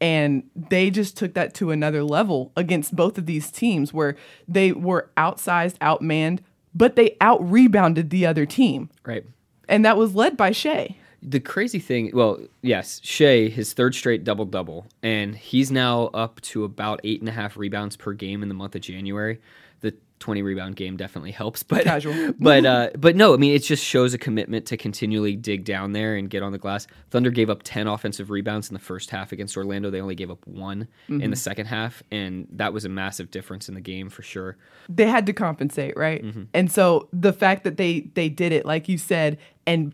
And 0.00 0.44
they 0.56 0.90
just 0.90 1.16
took 1.16 1.34
that 1.34 1.54
to 1.54 1.70
another 1.70 2.02
level 2.02 2.50
against 2.56 2.96
both 2.96 3.18
of 3.18 3.26
these 3.26 3.52
teams 3.52 3.92
where 3.92 4.16
they 4.48 4.72
were 4.72 5.10
outsized, 5.16 5.78
outmanned, 5.78 6.40
but 6.74 6.96
they 6.96 7.16
out 7.20 7.38
rebounded 7.48 8.10
the 8.10 8.26
other 8.26 8.44
team. 8.44 8.90
Right. 9.04 9.24
And 9.68 9.84
that 9.84 9.96
was 9.96 10.14
led 10.14 10.36
by 10.36 10.50
Shai. 10.50 10.96
The 11.22 11.38
crazy 11.40 11.78
thing, 11.78 12.10
well, 12.12 12.40
yes, 12.62 13.00
Shai, 13.04 13.48
his 13.48 13.72
third 13.72 13.94
straight 13.94 14.24
double 14.24 14.44
double, 14.44 14.86
and 15.02 15.36
he's 15.36 15.70
now 15.70 16.06
up 16.14 16.40
to 16.42 16.64
about 16.64 17.00
eight 17.04 17.20
and 17.20 17.28
a 17.28 17.32
half 17.32 17.56
rebounds 17.56 17.96
per 17.96 18.12
game 18.12 18.42
in 18.42 18.48
the 18.48 18.54
month 18.54 18.74
of 18.74 18.80
January. 18.80 19.40
The 19.82 19.94
20 20.18 20.42
rebound 20.42 20.76
game 20.76 20.96
definitely 20.96 21.30
helps, 21.32 21.62
but 21.64 21.84
Casual. 21.84 22.32
but 22.38 22.64
uh, 22.66 22.90
but 22.96 23.14
no, 23.16 23.34
I 23.34 23.36
mean 23.36 23.54
it 23.54 23.60
just 23.60 23.84
shows 23.84 24.14
a 24.14 24.18
commitment 24.18 24.66
to 24.66 24.76
continually 24.76 25.36
dig 25.36 25.64
down 25.64 25.92
there 25.92 26.16
and 26.16 26.28
get 26.28 26.42
on 26.42 26.50
the 26.50 26.58
glass. 26.58 26.86
Thunder 27.10 27.30
gave 27.30 27.50
up 27.50 27.62
10 27.62 27.86
offensive 27.86 28.30
rebounds 28.30 28.68
in 28.68 28.74
the 28.74 28.80
first 28.80 29.10
half 29.10 29.30
against 29.32 29.56
Orlando. 29.56 29.90
They 29.90 30.00
only 30.00 30.14
gave 30.16 30.30
up 30.30 30.44
one 30.46 30.88
in 31.08 31.30
the 31.30 31.36
second 31.36 31.66
half, 31.66 32.02
and 32.10 32.48
that 32.52 32.72
was 32.72 32.84
a 32.84 32.88
massive 32.88 33.30
difference 33.30 33.68
in 33.68 33.74
the 33.74 33.80
game 33.80 34.08
for 34.10 34.22
sure. 34.22 34.56
they 34.88 35.06
had 35.06 35.26
to 35.26 35.32
compensate, 35.32 35.96
right? 35.96 36.24
And 36.54 36.70
so 36.70 37.08
the 37.12 37.32
fact 37.32 37.62
that 37.64 37.76
they 37.76 38.10
they 38.14 38.28
did 38.28 38.52
it, 38.52 38.64
like 38.66 38.88
you 38.88 38.98
said, 38.98 39.38
and 39.66 39.92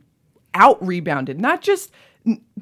out 0.58 0.84
rebounded, 0.86 1.40
not 1.40 1.62
just 1.62 1.90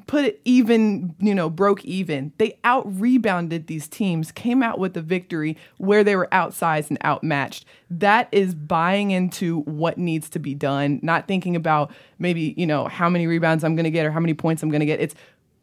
put 0.05 0.23
it 0.23 0.39
even, 0.45 1.13
you 1.19 1.35
know, 1.35 1.49
broke 1.49 1.83
even. 1.83 2.31
They 2.37 2.57
out 2.63 2.85
rebounded 2.99 3.67
these 3.67 3.87
teams, 3.87 4.31
came 4.31 4.63
out 4.63 4.79
with 4.79 4.95
a 4.95 5.01
victory 5.01 5.57
where 5.77 6.03
they 6.03 6.15
were 6.15 6.29
outsized 6.31 6.89
and 6.89 7.03
outmatched. 7.03 7.65
That 7.89 8.29
is 8.31 8.55
buying 8.55 9.11
into 9.11 9.61
what 9.61 9.97
needs 9.97 10.29
to 10.29 10.39
be 10.39 10.53
done, 10.53 10.99
not 11.03 11.27
thinking 11.27 11.55
about 11.55 11.91
maybe, 12.19 12.53
you 12.55 12.65
know, 12.65 12.85
how 12.85 13.09
many 13.09 13.27
rebounds 13.27 13.63
I'm 13.63 13.75
going 13.75 13.83
to 13.83 13.91
get 13.91 14.05
or 14.05 14.11
how 14.11 14.21
many 14.21 14.33
points 14.33 14.63
I'm 14.63 14.69
going 14.69 14.79
to 14.79 14.85
get. 14.85 15.01
It's 15.01 15.15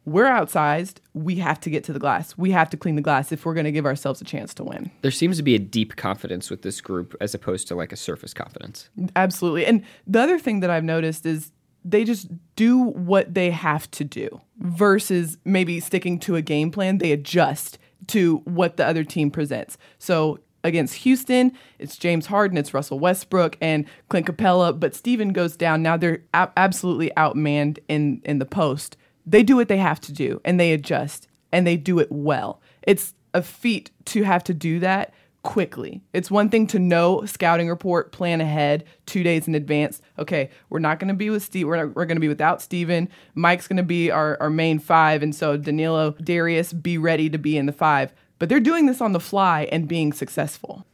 we're 0.04 0.26
outsized. 0.26 0.98
We 1.14 1.36
have 1.36 1.58
to 1.60 1.70
get 1.70 1.82
to 1.84 1.94
the 1.94 1.98
glass. 1.98 2.36
We 2.36 2.50
have 2.50 2.68
to 2.70 2.76
clean 2.76 2.96
the 2.96 3.00
glass 3.00 3.32
if 3.32 3.46
we're 3.46 3.54
going 3.54 3.64
to 3.64 3.72
give 3.72 3.86
ourselves 3.86 4.20
a 4.20 4.24
chance 4.24 4.52
to 4.54 4.64
win. 4.64 4.90
There 5.00 5.10
seems 5.10 5.38
to 5.38 5.42
be 5.42 5.54
a 5.54 5.58
deep 5.58 5.96
confidence 5.96 6.50
with 6.50 6.60
this 6.60 6.82
group 6.82 7.16
as 7.22 7.34
opposed 7.34 7.68
to 7.68 7.74
like 7.74 7.90
a 7.90 7.96
surface 7.96 8.34
confidence. 8.34 8.90
Absolutely. 9.16 9.64
And 9.64 9.82
the 10.06 10.20
other 10.20 10.38
thing 10.38 10.60
that 10.60 10.68
I've 10.68 10.84
noticed 10.84 11.24
is 11.24 11.52
they 11.84 12.04
just 12.04 12.28
do 12.56 12.78
what 12.78 13.34
they 13.34 13.50
have 13.50 13.90
to 13.92 14.04
do 14.04 14.40
versus 14.58 15.36
maybe 15.44 15.80
sticking 15.80 16.18
to 16.20 16.36
a 16.36 16.42
game 16.42 16.70
plan. 16.70 16.98
They 16.98 17.12
adjust 17.12 17.78
to 18.08 18.38
what 18.38 18.76
the 18.76 18.86
other 18.86 19.04
team 19.04 19.30
presents. 19.30 19.76
So 19.98 20.38
against 20.62 20.94
Houston, 20.96 21.52
it's 21.78 21.96
James 21.96 22.26
Harden, 22.26 22.56
it's 22.56 22.72
Russell 22.72 22.98
Westbrook, 22.98 23.56
and 23.60 23.84
Clint 24.08 24.26
Capela. 24.26 24.78
But 24.78 24.94
Steven 24.94 25.32
goes 25.32 25.56
down. 25.56 25.82
Now 25.82 25.96
they're 25.96 26.22
absolutely 26.32 27.10
outmanned 27.16 27.78
in 27.88 28.22
in 28.24 28.38
the 28.38 28.46
post. 28.46 28.96
They 29.26 29.42
do 29.42 29.56
what 29.56 29.68
they 29.68 29.78
have 29.78 30.00
to 30.02 30.12
do, 30.12 30.40
and 30.44 30.58
they 30.58 30.72
adjust, 30.72 31.28
and 31.52 31.66
they 31.66 31.76
do 31.76 31.98
it 31.98 32.08
well. 32.10 32.60
It's 32.82 33.14
a 33.32 33.42
feat 33.42 33.90
to 34.06 34.22
have 34.22 34.44
to 34.44 34.54
do 34.54 34.78
that 34.80 35.12
quickly. 35.44 36.02
It's 36.12 36.30
one 36.30 36.48
thing 36.48 36.66
to 36.68 36.78
know 36.80 37.24
scouting 37.26 37.68
report, 37.68 38.10
plan 38.10 38.40
ahead 38.40 38.84
two 39.06 39.22
days 39.22 39.46
in 39.46 39.54
advance. 39.54 40.02
Okay, 40.18 40.50
we're 40.70 40.80
not 40.80 40.98
going 40.98 41.08
to 41.08 41.14
be 41.14 41.30
with 41.30 41.44
Steve. 41.44 41.68
We're, 41.68 41.86
we're 41.88 42.06
going 42.06 42.16
to 42.16 42.20
be 42.20 42.28
without 42.28 42.60
Steven. 42.60 43.08
Mike's 43.34 43.68
going 43.68 43.76
to 43.76 43.84
be 43.84 44.10
our, 44.10 44.36
our 44.40 44.50
main 44.50 44.80
five. 44.80 45.22
And 45.22 45.34
so 45.34 45.56
Danilo, 45.56 46.12
Darius, 46.12 46.72
be 46.72 46.98
ready 46.98 47.30
to 47.30 47.38
be 47.38 47.56
in 47.56 47.66
the 47.66 47.72
five. 47.72 48.12
But 48.40 48.48
they're 48.48 48.58
doing 48.58 48.86
this 48.86 49.00
on 49.00 49.12
the 49.12 49.20
fly 49.20 49.68
and 49.70 49.86
being 49.86 50.12
successful. 50.12 50.84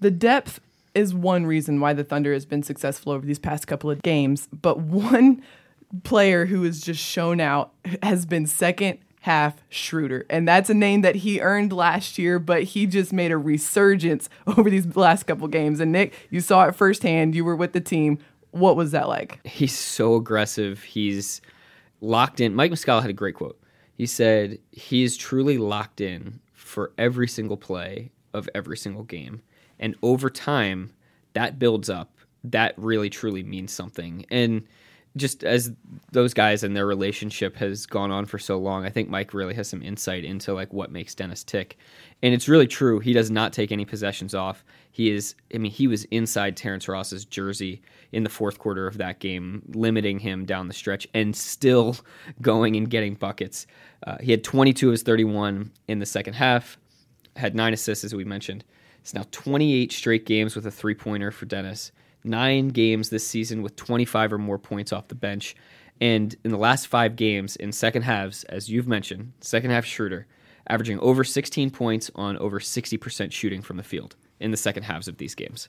The 0.00 0.10
depth 0.10 0.60
is 0.94 1.14
one 1.14 1.46
reason 1.46 1.80
why 1.80 1.92
the 1.92 2.04
Thunder 2.04 2.32
has 2.32 2.44
been 2.44 2.62
successful 2.62 3.12
over 3.12 3.24
these 3.24 3.38
past 3.38 3.66
couple 3.66 3.90
of 3.90 4.02
games. 4.02 4.48
But 4.52 4.80
one 4.80 5.42
player 6.02 6.46
who 6.46 6.64
has 6.64 6.80
just 6.80 7.00
shown 7.00 7.40
out 7.40 7.72
has 8.02 8.26
been 8.26 8.46
second 8.46 8.98
half 9.22 9.62
Schroeder. 9.68 10.24
And 10.30 10.46
that's 10.46 10.70
a 10.70 10.74
name 10.74 11.02
that 11.02 11.16
he 11.16 11.40
earned 11.40 11.72
last 11.72 12.18
year, 12.18 12.38
but 12.38 12.62
he 12.64 12.86
just 12.86 13.12
made 13.12 13.30
a 13.30 13.38
resurgence 13.38 14.28
over 14.46 14.70
these 14.70 14.96
last 14.96 15.24
couple 15.24 15.48
games. 15.48 15.80
And 15.80 15.92
Nick, 15.92 16.14
you 16.30 16.40
saw 16.40 16.66
it 16.66 16.74
firsthand. 16.74 17.34
You 17.34 17.44
were 17.44 17.56
with 17.56 17.72
the 17.72 17.80
team. 17.80 18.18
What 18.50 18.76
was 18.76 18.92
that 18.92 19.08
like? 19.08 19.46
He's 19.46 19.76
so 19.76 20.14
aggressive. 20.14 20.82
He's 20.82 21.40
locked 22.00 22.40
in. 22.40 22.54
Mike 22.54 22.70
Muscala 22.70 23.02
had 23.02 23.10
a 23.10 23.14
great 23.14 23.34
quote. 23.34 23.60
He 23.94 24.06
said, 24.06 24.58
He 24.70 25.02
is 25.02 25.16
truly 25.16 25.58
locked 25.58 26.00
in 26.00 26.40
for 26.54 26.92
every 26.96 27.28
single 27.28 27.56
play 27.56 28.12
of 28.32 28.48
every 28.54 28.76
single 28.76 29.02
game. 29.02 29.42
And 29.78 29.96
over 30.02 30.30
time, 30.30 30.92
that 31.34 31.58
builds 31.58 31.90
up. 31.90 32.12
That 32.44 32.74
really, 32.76 33.10
truly 33.10 33.42
means 33.42 33.72
something. 33.72 34.24
And 34.30 34.66
just 35.16 35.44
as 35.44 35.72
those 36.12 36.34
guys 36.34 36.62
and 36.62 36.76
their 36.76 36.86
relationship 36.86 37.56
has 37.56 37.86
gone 37.86 38.10
on 38.10 38.26
for 38.26 38.38
so 38.38 38.58
long, 38.58 38.84
I 38.84 38.90
think 38.90 39.08
Mike 39.08 39.34
really 39.34 39.54
has 39.54 39.68
some 39.68 39.82
insight 39.82 40.24
into 40.24 40.54
like 40.54 40.72
what 40.72 40.92
makes 40.92 41.14
Dennis 41.14 41.44
tick. 41.44 41.78
And 42.22 42.34
it's 42.34 42.48
really 42.48 42.66
true. 42.66 42.98
He 42.98 43.12
does 43.12 43.30
not 43.30 43.52
take 43.52 43.72
any 43.72 43.84
possessions 43.84 44.34
off. 44.34 44.64
He 44.90 45.10
is 45.10 45.34
I 45.54 45.58
mean, 45.58 45.72
he 45.72 45.86
was 45.86 46.04
inside 46.04 46.56
Terrence 46.56 46.88
Ross's 46.88 47.24
jersey 47.24 47.82
in 48.12 48.24
the 48.24 48.30
fourth 48.30 48.58
quarter 48.58 48.86
of 48.86 48.98
that 48.98 49.18
game, 49.18 49.62
limiting 49.74 50.18
him 50.18 50.44
down 50.44 50.68
the 50.68 50.74
stretch 50.74 51.06
and 51.14 51.34
still 51.34 51.96
going 52.42 52.76
and 52.76 52.88
getting 52.90 53.14
buckets. 53.14 53.66
Uh, 54.06 54.18
he 54.20 54.30
had 54.30 54.44
22 54.44 54.88
of 54.88 54.92
his 54.92 55.02
31 55.02 55.70
in 55.88 55.98
the 55.98 56.06
second 56.06 56.34
half, 56.34 56.78
had 57.36 57.54
nine 57.54 57.72
assists 57.72 58.04
as 58.04 58.14
we 58.14 58.24
mentioned. 58.24 58.64
It's 59.00 59.14
now 59.14 59.24
28 59.30 59.92
straight 59.92 60.26
games 60.26 60.54
with 60.54 60.66
a 60.66 60.70
three-pointer 60.70 61.30
for 61.30 61.46
Dennis 61.46 61.92
nine 62.24 62.68
games 62.68 63.10
this 63.10 63.26
season 63.26 63.62
with 63.62 63.76
25 63.76 64.32
or 64.32 64.38
more 64.38 64.58
points 64.58 64.92
off 64.92 65.08
the 65.08 65.14
bench. 65.14 65.56
And 66.00 66.34
in 66.44 66.50
the 66.50 66.58
last 66.58 66.86
five 66.86 67.16
games 67.16 67.56
in 67.56 67.72
second 67.72 68.02
halves, 68.02 68.44
as 68.44 68.70
you've 68.70 68.86
mentioned, 68.86 69.32
second 69.40 69.70
half 69.70 69.84
Schroeder, 69.84 70.26
averaging 70.68 70.98
over 71.00 71.24
16 71.24 71.70
points 71.70 72.10
on 72.14 72.36
over 72.38 72.60
60% 72.60 73.32
shooting 73.32 73.62
from 73.62 73.76
the 73.76 73.82
field 73.82 74.16
in 74.40 74.50
the 74.50 74.56
second 74.56 74.84
halves 74.84 75.08
of 75.08 75.16
these 75.18 75.34
games. 75.34 75.68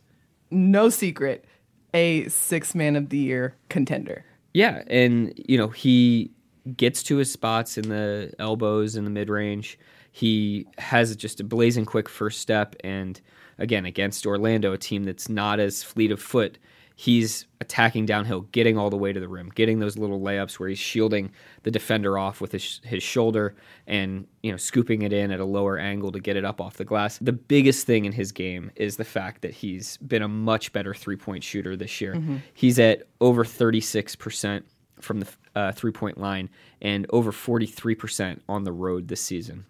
No 0.51 0.89
secret, 0.89 1.45
a 1.93 2.27
six 2.27 2.75
man 2.75 2.95
of 2.95 3.09
the 3.09 3.17
year 3.17 3.55
contender. 3.69 4.25
Yeah, 4.53 4.83
and 4.87 5.33
you 5.47 5.57
know, 5.57 5.69
he 5.69 6.31
gets 6.75 7.03
to 7.03 7.17
his 7.17 7.31
spots 7.31 7.77
in 7.77 7.89
the 7.89 8.33
elbows 8.39 8.95
in 8.95 9.03
the 9.03 9.09
mid 9.09 9.29
range. 9.29 9.79
He 10.11 10.67
has 10.77 11.15
just 11.15 11.39
a 11.39 11.43
blazing 11.43 11.85
quick 11.85 12.09
first 12.09 12.41
step 12.41 12.75
and 12.83 13.19
again 13.59 13.85
against 13.85 14.25
Orlando, 14.25 14.73
a 14.73 14.77
team 14.77 15.03
that's 15.03 15.29
not 15.29 15.59
as 15.59 15.83
fleet 15.83 16.11
of 16.11 16.21
foot, 16.21 16.57
he's 16.99 17.45
attacking 17.61 18.05
downhill, 18.05 18.41
getting 18.51 18.77
all 18.77 18.89
the 18.89 18.97
way 18.97 19.13
to 19.13 19.21
the 19.21 19.27
rim, 19.27 19.49
getting 19.55 19.79
those 19.79 19.97
little 19.97 20.19
layups 20.19 20.59
where 20.59 20.67
he's 20.67 20.77
shielding 20.77 21.31
the 21.63 21.71
defender 21.71 22.17
off 22.17 22.41
with 22.41 22.51
his 22.51 22.81
his 22.83 23.01
shoulder 23.01 23.55
and 23.87 24.27
you 24.43 24.51
know 24.51 24.57
scooping 24.57 25.03
it 25.03 25.13
in 25.13 25.31
at 25.31 25.39
a 25.39 25.45
lower 25.45 25.77
angle 25.77 26.11
to 26.11 26.19
get 26.19 26.35
it 26.35 26.43
up 26.43 26.59
off 26.59 26.75
the 26.75 26.83
glass. 26.83 27.17
The 27.19 27.31
biggest 27.31 27.85
thing 27.85 28.03
in 28.03 28.11
his 28.11 28.33
game 28.33 28.69
is 28.75 28.97
the 28.97 29.05
fact 29.05 29.43
that 29.43 29.53
he's 29.53 29.95
been 29.97 30.21
a 30.21 30.27
much 30.27 30.73
better 30.73 30.93
three 30.93 31.15
point 31.15 31.41
shooter 31.43 31.77
this 31.77 32.01
year. 32.01 32.21
He's 32.53 32.79
at 32.79 33.03
over 33.21 33.45
thirty 33.45 33.81
six 33.81 34.15
percent 34.15 34.65
from 34.99 35.21
the 35.21 35.27
uh, 35.55 35.71
three 35.71 35.91
point 35.93 36.17
line 36.17 36.49
and 36.81 37.05
over 37.11 37.31
forty 37.31 37.65
three 37.65 37.95
percent 37.95 38.41
on 38.49 38.65
the 38.65 38.73
road 38.73 39.07
this 39.07 39.21
season. 39.21 39.65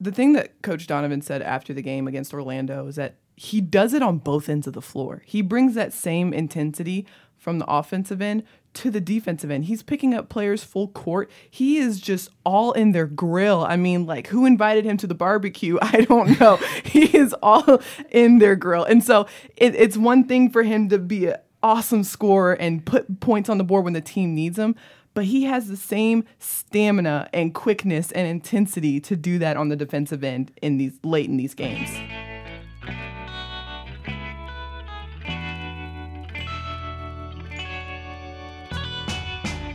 The 0.00 0.12
thing 0.12 0.34
that 0.34 0.60
Coach 0.60 0.86
Donovan 0.86 1.22
said 1.22 1.40
after 1.40 1.72
the 1.72 1.80
game 1.80 2.06
against 2.08 2.34
Orlando 2.34 2.86
is 2.88 2.96
that 2.96 3.14
he 3.36 3.60
does 3.60 3.94
it 3.94 4.02
on 4.02 4.18
both 4.18 4.48
ends 4.48 4.66
of 4.66 4.72
the 4.72 4.82
floor. 4.82 5.22
He 5.26 5.42
brings 5.42 5.74
that 5.74 5.92
same 5.92 6.32
intensity 6.32 7.06
from 7.36 7.58
the 7.58 7.66
offensive 7.66 8.22
end 8.22 8.42
to 8.74 8.90
the 8.90 9.00
defensive 9.00 9.50
end. 9.50 9.66
He's 9.66 9.82
picking 9.82 10.14
up 10.14 10.28
players 10.28 10.64
full 10.64 10.88
court. 10.88 11.30
He 11.48 11.78
is 11.78 12.00
just 12.00 12.30
all 12.44 12.72
in 12.72 12.92
their 12.92 13.06
grill. 13.06 13.64
I 13.64 13.76
mean, 13.76 14.06
like, 14.06 14.28
who 14.28 14.46
invited 14.46 14.84
him 14.84 14.96
to 14.98 15.06
the 15.06 15.14
barbecue? 15.14 15.78
I 15.82 16.02
don't 16.02 16.38
know. 16.40 16.56
he 16.84 17.16
is 17.16 17.34
all 17.42 17.80
in 18.10 18.38
their 18.38 18.56
grill. 18.56 18.84
And 18.84 19.02
so 19.02 19.26
it, 19.56 19.74
it's 19.74 19.96
one 19.96 20.24
thing 20.24 20.50
for 20.50 20.62
him 20.62 20.88
to 20.88 20.98
be 20.98 21.26
an 21.26 21.36
awesome 21.62 22.04
scorer 22.04 22.54
and 22.54 22.84
put 22.84 23.20
points 23.20 23.48
on 23.48 23.58
the 23.58 23.64
board 23.64 23.84
when 23.84 23.92
the 23.92 24.00
team 24.00 24.34
needs 24.34 24.58
him. 24.58 24.74
But 25.14 25.26
he 25.26 25.44
has 25.44 25.68
the 25.68 25.76
same 25.76 26.24
stamina 26.40 27.28
and 27.32 27.54
quickness 27.54 28.10
and 28.10 28.26
intensity 28.26 28.98
to 29.00 29.14
do 29.14 29.38
that 29.38 29.56
on 29.56 29.68
the 29.68 29.76
defensive 29.76 30.24
end 30.24 30.50
in 30.60 30.76
these 30.76 30.98
late 31.04 31.28
in 31.28 31.36
these 31.36 31.54
games. 31.54 31.88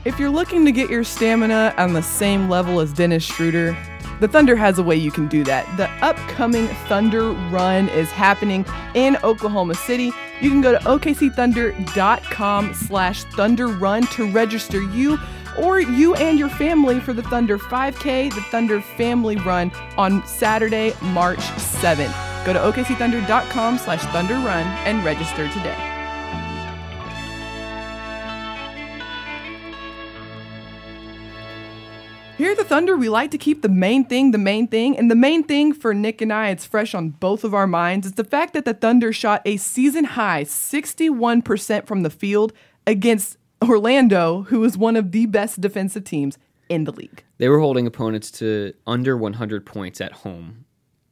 If 0.06 0.18
you're 0.18 0.30
looking 0.30 0.64
to 0.66 0.72
get 0.72 0.90
your 0.90 1.04
stamina 1.04 1.74
on 1.78 1.92
the 1.94 2.02
same 2.02 2.48
level 2.50 2.80
as 2.80 2.94
Dennis 2.94 3.24
Schroeder, 3.24 3.78
the 4.22 4.30
Thunder 4.30 4.56
has 4.56 4.80
a 4.80 4.84
way 4.84 4.96
you 4.96 5.12
can 5.12 5.28
do 5.28 5.44
that. 5.44 5.66
The 5.76 5.90
upcoming 6.06 6.68
Thunder 6.88 7.32
Run 7.32 7.90
is 7.90 8.10
happening 8.10 8.66
in 8.94 9.18
Oklahoma 9.24 9.76
City. 9.76 10.12
You 10.42 10.50
can 10.50 10.62
go 10.62 10.72
to 10.72 10.80
okcthunder.com 10.80 12.74
slash 12.74 13.24
thunder 13.26 13.68
run 13.68 14.04
to 14.08 14.32
register 14.32 14.82
you 14.82 15.20
or 15.58 15.82
you 15.82 16.16
and 16.16 16.40
your 16.40 16.50
family 16.50 17.02
for 17.02 17.12
the 17.12 17.24
Thunder 17.24 17.58
5K, 17.58 18.34
the 18.34 18.42
Thunder 18.44 18.82
Family 18.82 19.36
Run 19.36 19.70
on 19.98 20.26
Saturday, 20.26 20.94
March 21.02 21.40
7th. 21.40 22.46
Go 22.46 22.54
to 22.54 22.60
okcthunder.com 22.60 23.78
slash 23.78 24.02
thunder 24.14 24.36
run 24.36 24.66
and 24.86 25.04
register 25.04 25.50
today. 25.50 25.99
Here 32.40 32.52
at 32.52 32.58
the 32.58 32.64
Thunder, 32.64 32.96
we 32.96 33.10
like 33.10 33.32
to 33.32 33.38
keep 33.38 33.64
the 33.64 33.68
main 33.68 34.06
thing 34.06 34.32
the 34.32 34.38
main 34.38 34.70
thing. 34.70 34.98
And 34.98 35.12
the 35.12 35.16
main 35.16 35.44
thing 35.44 35.74
for 35.74 35.94
Nick 35.94 36.22
and 36.22 36.32
I, 36.32 36.52
it's 36.52 36.66
fresh 36.66 36.96
on 36.96 37.10
both 37.10 37.44
of 37.44 37.54
our 37.54 37.68
minds, 37.68 38.08
is 38.08 38.14
the 38.14 38.24
fact 38.24 38.54
that 38.54 38.64
the 38.64 38.74
Thunder 38.74 39.12
shot 39.12 39.42
a 39.44 39.58
season 39.58 40.06
high 40.06 40.46
61% 40.46 41.86
from 41.86 42.04
the 42.04 42.10
field 42.10 42.54
against 42.88 43.36
Orlando, 43.62 44.44
who 44.44 44.64
is 44.64 44.78
one 44.78 44.96
of 44.96 45.12
the 45.12 45.26
best 45.26 45.60
defensive 45.60 46.06
teams 46.06 46.38
in 46.70 46.86
the 46.86 46.94
league. 46.94 47.26
They 47.40 47.50
were 47.50 47.60
holding 47.60 47.86
opponents 47.86 48.32
to 48.32 48.74
under 48.88 49.18
100 49.18 49.66
points 49.66 50.00
at 50.00 50.14
home 50.14 50.64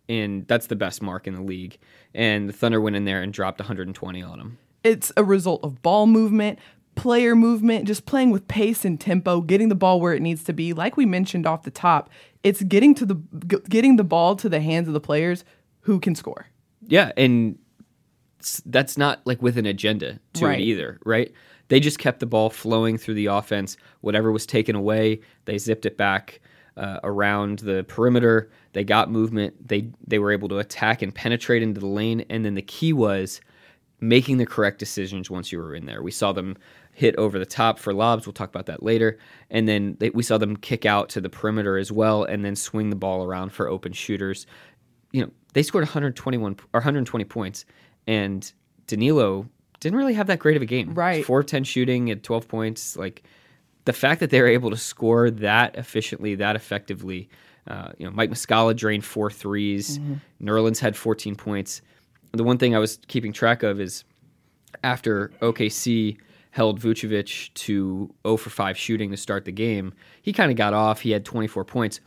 and 0.09 0.47
that's 0.47 0.67
the 0.67 0.77
best 0.77 1.01
mark 1.01 1.27
in 1.27 1.35
the 1.35 1.41
league. 1.41 1.77
And 2.13 2.47
the 2.47 2.53
Thunder 2.53 2.79
went 2.79 2.95
in 2.95 3.03
there 3.03 3.21
and 3.21 3.33
dropped 3.33 3.59
120 3.59 4.23
on 4.23 4.37
them. 4.37 4.57
It's 4.83 5.11
a 5.17 5.23
result 5.25 5.63
of 5.63 5.81
ball 5.81 6.07
movement, 6.07 6.59
player 6.97 7.35
movement, 7.35 7.85
just 7.85 8.05
playing 8.05 8.31
with 8.31 8.47
pace 8.47 8.83
and 8.83 8.99
tempo, 8.99 9.39
getting 9.39 9.69
the 9.69 9.75
ball 9.75 10.01
where 10.01 10.13
it 10.13 10.21
needs 10.21 10.43
to 10.45 10.53
be. 10.53 10.73
Like 10.73 10.97
we 10.97 11.05
mentioned 11.05 11.47
off 11.47 11.63
the 11.63 11.71
top, 11.71 12.09
it's 12.43 12.61
getting 12.63 12.93
to 12.95 13.05
the 13.05 13.15
getting 13.69 13.95
the 13.95 14.03
ball 14.03 14.35
to 14.35 14.49
the 14.49 14.59
hands 14.59 14.87
of 14.89 14.93
the 14.93 14.99
players 14.99 15.45
who 15.81 15.99
can 15.99 16.15
score. 16.15 16.47
Yeah, 16.85 17.11
and 17.15 17.57
that's 18.65 18.97
not 18.97 19.21
like 19.25 19.41
with 19.41 19.57
an 19.57 19.65
agenda 19.65 20.19
to 20.33 20.45
Right. 20.45 20.59
it 20.59 20.63
either, 20.63 20.99
right? 21.05 21.31
They 21.69 21.79
just 21.79 21.99
kept 21.99 22.19
the 22.19 22.25
ball 22.25 22.49
flowing 22.49 22.97
through 22.97 23.15
the 23.15 23.25
offense. 23.27 23.77
Whatever 24.01 24.31
was 24.31 24.45
taken 24.45 24.75
away, 24.75 25.21
they 25.45 25.57
zipped 25.57 25.85
it 25.85 25.97
back 25.97 26.39
uh, 26.77 26.99
around 27.03 27.59
the 27.59 27.83
perimeter. 27.87 28.49
They 28.73 28.83
got 28.83 29.11
movement. 29.11 29.67
They 29.67 29.89
they 30.05 30.19
were 30.19 30.31
able 30.31 30.47
to 30.49 30.59
attack 30.59 31.01
and 31.01 31.13
penetrate 31.13 31.63
into 31.63 31.79
the 31.79 31.87
lane. 31.87 32.25
And 32.29 32.45
then 32.45 32.53
the 32.53 32.61
key 32.61 32.93
was 32.93 33.41
making 33.99 34.37
the 34.37 34.45
correct 34.45 34.77
decisions 34.77 35.29
once 35.29 35.51
you 35.51 35.57
were 35.57 35.73
in 35.73 35.87
there. 35.87 36.03
We 36.03 36.11
saw 36.11 36.31
them 36.31 36.55
hit 36.97 37.15
over 37.17 37.37
the 37.37 37.45
top 37.45 37.77
for 37.77 37.93
lobs. 37.93 38.25
We'll 38.25 38.33
talk 38.33 38.49
about 38.49 38.65
that 38.65 38.81
later. 38.81 39.19
And 39.51 39.69
then 39.69 39.97
they, 39.99 40.09
we 40.09 40.23
saw 40.23 40.39
them 40.39 40.57
kick 40.57 40.83
out 40.83 41.09
to 41.09 41.21
the 41.21 41.29
perimeter 41.29 41.77
as 41.77 41.91
well, 41.91 42.23
and 42.23 42.43
then 42.43 42.55
swing 42.55 42.89
the 42.89 42.95
ball 42.95 43.23
around 43.23 43.51
for 43.51 43.67
open 43.69 43.93
shooters. 43.93 44.47
You 45.11 45.21
know, 45.21 45.31
they 45.53 45.61
scored 45.61 45.83
121 45.83 46.53
or 46.53 46.79
120 46.79 47.23
points, 47.25 47.65
and 48.07 48.51
Danilo 48.87 49.47
didn't 49.79 49.95
really 49.95 50.15
have 50.15 50.25
that 50.25 50.39
great 50.39 50.55
of 50.55 50.63
a 50.63 50.65
game. 50.65 50.95
Right. 50.95 51.23
four 51.23 51.43
10 51.43 51.65
shooting 51.65 52.09
at 52.09 52.23
12 52.23 52.47
points. 52.47 52.97
Like 52.97 53.21
the 53.85 53.93
fact 53.93 54.19
that 54.21 54.31
they 54.31 54.41
were 54.41 54.47
able 54.47 54.71
to 54.71 54.77
score 54.77 55.29
that 55.29 55.75
efficiently, 55.75 56.33
that 56.33 56.55
effectively. 56.55 57.29
Uh, 57.67 57.91
you 57.99 58.07
know, 58.07 58.11
Mike 58.11 58.31
Muscala 58.31 58.75
drained 58.75 59.05
four 59.05 59.29
threes. 59.29 59.99
Nerlens 60.41 60.79
had 60.79 60.95
14 60.95 61.35
points. 61.35 61.81
The 62.31 62.43
one 62.43 62.57
thing 62.57 62.75
I 62.75 62.79
was 62.79 62.97
keeping 63.07 63.33
track 63.33 63.61
of 63.61 63.79
is 63.79 64.03
after 64.83 65.31
OKC 65.43 66.17
held 66.51 66.79
Vucevic 66.79 67.53
to 67.53 68.13
0 68.25 68.37
for 68.37 68.49
5 68.49 68.77
shooting 68.77 69.11
to 69.11 69.17
start 69.17 69.45
the 69.45 69.51
game, 69.51 69.93
he 70.21 70.33
kind 70.33 70.51
of 70.51 70.57
got 70.57 70.73
off. 70.73 71.01
He 71.01 71.11
had 71.11 71.25
24 71.25 71.65
points, 71.65 71.99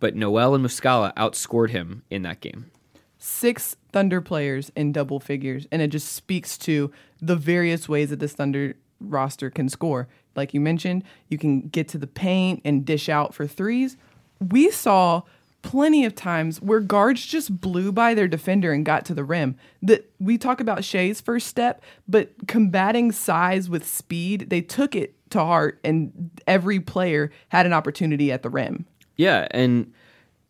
but 0.00 0.14
Noel 0.14 0.54
and 0.54 0.64
Muscala 0.64 1.14
outscored 1.14 1.70
him 1.70 2.02
in 2.10 2.22
that 2.22 2.40
game. 2.40 2.70
Six 3.18 3.76
Thunder 3.92 4.20
players 4.20 4.70
in 4.76 4.92
double 4.92 5.18
figures, 5.18 5.66
and 5.72 5.82
it 5.82 5.88
just 5.88 6.12
speaks 6.12 6.56
to 6.58 6.92
the 7.20 7.36
various 7.36 7.88
ways 7.88 8.10
that 8.10 8.20
this 8.20 8.34
Thunder 8.34 8.76
roster 9.00 9.50
can 9.50 9.68
score. 9.68 10.08
Like 10.36 10.54
you 10.54 10.60
mentioned, 10.60 11.04
you 11.28 11.38
can 11.38 11.62
get 11.62 11.88
to 11.88 11.98
the 11.98 12.06
paint 12.06 12.60
and 12.64 12.84
dish 12.84 13.08
out 13.08 13.34
for 13.34 13.46
threes. 13.46 13.96
We 14.40 14.70
saw 14.70 15.22
plenty 15.62 16.04
of 16.04 16.14
times 16.14 16.60
where 16.60 16.80
guards 16.80 17.24
just 17.26 17.60
blew 17.60 17.92
by 17.92 18.14
their 18.14 18.28
defender 18.28 18.72
and 18.72 18.84
got 18.84 19.04
to 19.06 19.14
the 19.14 19.24
rim. 19.24 19.56
That 19.82 20.10
we 20.18 20.38
talk 20.38 20.60
about 20.60 20.84
Shai's 20.84 21.20
first 21.20 21.46
step, 21.46 21.82
but 22.06 22.32
combating 22.46 23.12
size 23.12 23.68
with 23.68 23.86
speed, 23.86 24.50
they 24.50 24.60
took 24.60 24.94
it 24.94 25.14
to 25.30 25.40
heart, 25.40 25.78
and 25.84 26.30
every 26.46 26.80
player 26.80 27.30
had 27.48 27.66
an 27.66 27.72
opportunity 27.72 28.32
at 28.32 28.42
the 28.42 28.50
rim. 28.50 28.86
Yeah, 29.16 29.46
and 29.50 29.92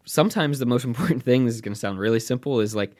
sometimes 0.04 0.58
the 0.58 0.66
most 0.66 0.84
important 0.86 1.22
thing, 1.22 1.46
this 1.46 1.54
is 1.54 1.60
going 1.60 1.74
to 1.74 1.78
sound 1.80 1.98
really 1.98 2.20
simple, 2.20 2.60
is 2.60 2.74
like 2.74 2.96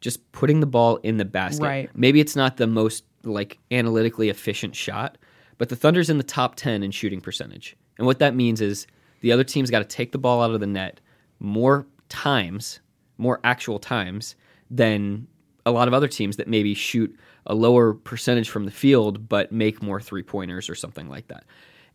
just 0.00 0.30
putting 0.32 0.60
the 0.60 0.66
ball 0.66 0.96
in 0.96 1.16
the 1.16 1.24
basket. 1.24 1.64
Right. 1.64 1.90
Maybe 1.94 2.20
it's 2.20 2.36
not 2.36 2.56
the 2.56 2.66
most 2.66 3.04
like 3.24 3.58
analytically 3.70 4.28
efficient 4.28 4.74
shot, 4.74 5.16
but 5.58 5.68
the 5.68 5.76
Thunder's 5.76 6.10
in 6.10 6.18
the 6.18 6.24
top 6.24 6.56
10 6.56 6.82
in 6.82 6.90
shooting 6.90 7.20
percentage. 7.20 7.76
And 7.98 8.06
what 8.06 8.18
that 8.18 8.34
means 8.34 8.60
is 8.60 8.86
the 9.20 9.30
other 9.30 9.44
team's 9.44 9.70
got 9.70 9.78
to 9.78 9.84
take 9.84 10.10
the 10.10 10.18
ball 10.18 10.42
out 10.42 10.50
of 10.50 10.60
the 10.60 10.66
net 10.66 11.00
more 11.42 11.86
times, 12.08 12.80
more 13.18 13.40
actual 13.44 13.78
times 13.78 14.36
than 14.70 15.26
a 15.66 15.70
lot 15.70 15.88
of 15.88 15.94
other 15.94 16.08
teams 16.08 16.36
that 16.36 16.48
maybe 16.48 16.74
shoot 16.74 17.14
a 17.46 17.54
lower 17.54 17.94
percentage 17.94 18.48
from 18.48 18.64
the 18.64 18.70
field 18.70 19.28
but 19.28 19.52
make 19.52 19.82
more 19.82 20.00
three 20.00 20.22
pointers 20.22 20.70
or 20.70 20.74
something 20.74 21.08
like 21.08 21.28
that. 21.28 21.44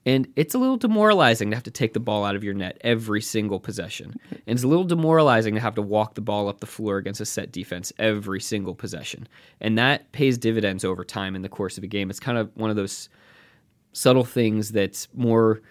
And 0.05 0.31
it's 0.37 0.55
a 0.55 0.57
little 0.57 0.77
demoralizing 0.77 1.49
to 1.49 1.55
have 1.55 1.63
to 1.63 1.71
take 1.71 1.93
the 1.93 1.99
ball 1.99 2.23
out 2.23 2.35
of 2.35 2.43
your 2.43 2.53
net 2.53 2.77
every 2.81 3.21
single 3.21 3.59
possession. 3.59 4.15
And 4.31 4.41
it's 4.55 4.63
a 4.63 4.67
little 4.67 4.85
demoralizing 4.85 5.55
to 5.55 5.59
have 5.59 5.75
to 5.75 5.81
walk 5.81 6.15
the 6.15 6.21
ball 6.21 6.47
up 6.47 6.61
the 6.61 6.65
floor 6.65 6.97
against 6.97 7.19
a 7.19 7.25
set 7.25 7.51
defense 7.51 7.91
every 7.99 8.39
single 8.39 8.73
possession. 8.73 9.27
And 9.59 9.77
that 9.77 10.11
pays 10.13 10.37
dividends 10.37 10.85
over 10.85 11.03
time 11.03 11.35
in 11.35 11.41
the 11.41 11.49
course 11.49 11.77
of 11.77 11.83
a 11.83 11.87
game. 11.87 12.09
It's 12.09 12.21
kind 12.21 12.37
of 12.37 12.55
one 12.55 12.69
of 12.69 12.77
those 12.77 13.09
subtle 13.91 14.23
things 14.23 14.71
that's 14.71 15.09
more 15.13 15.61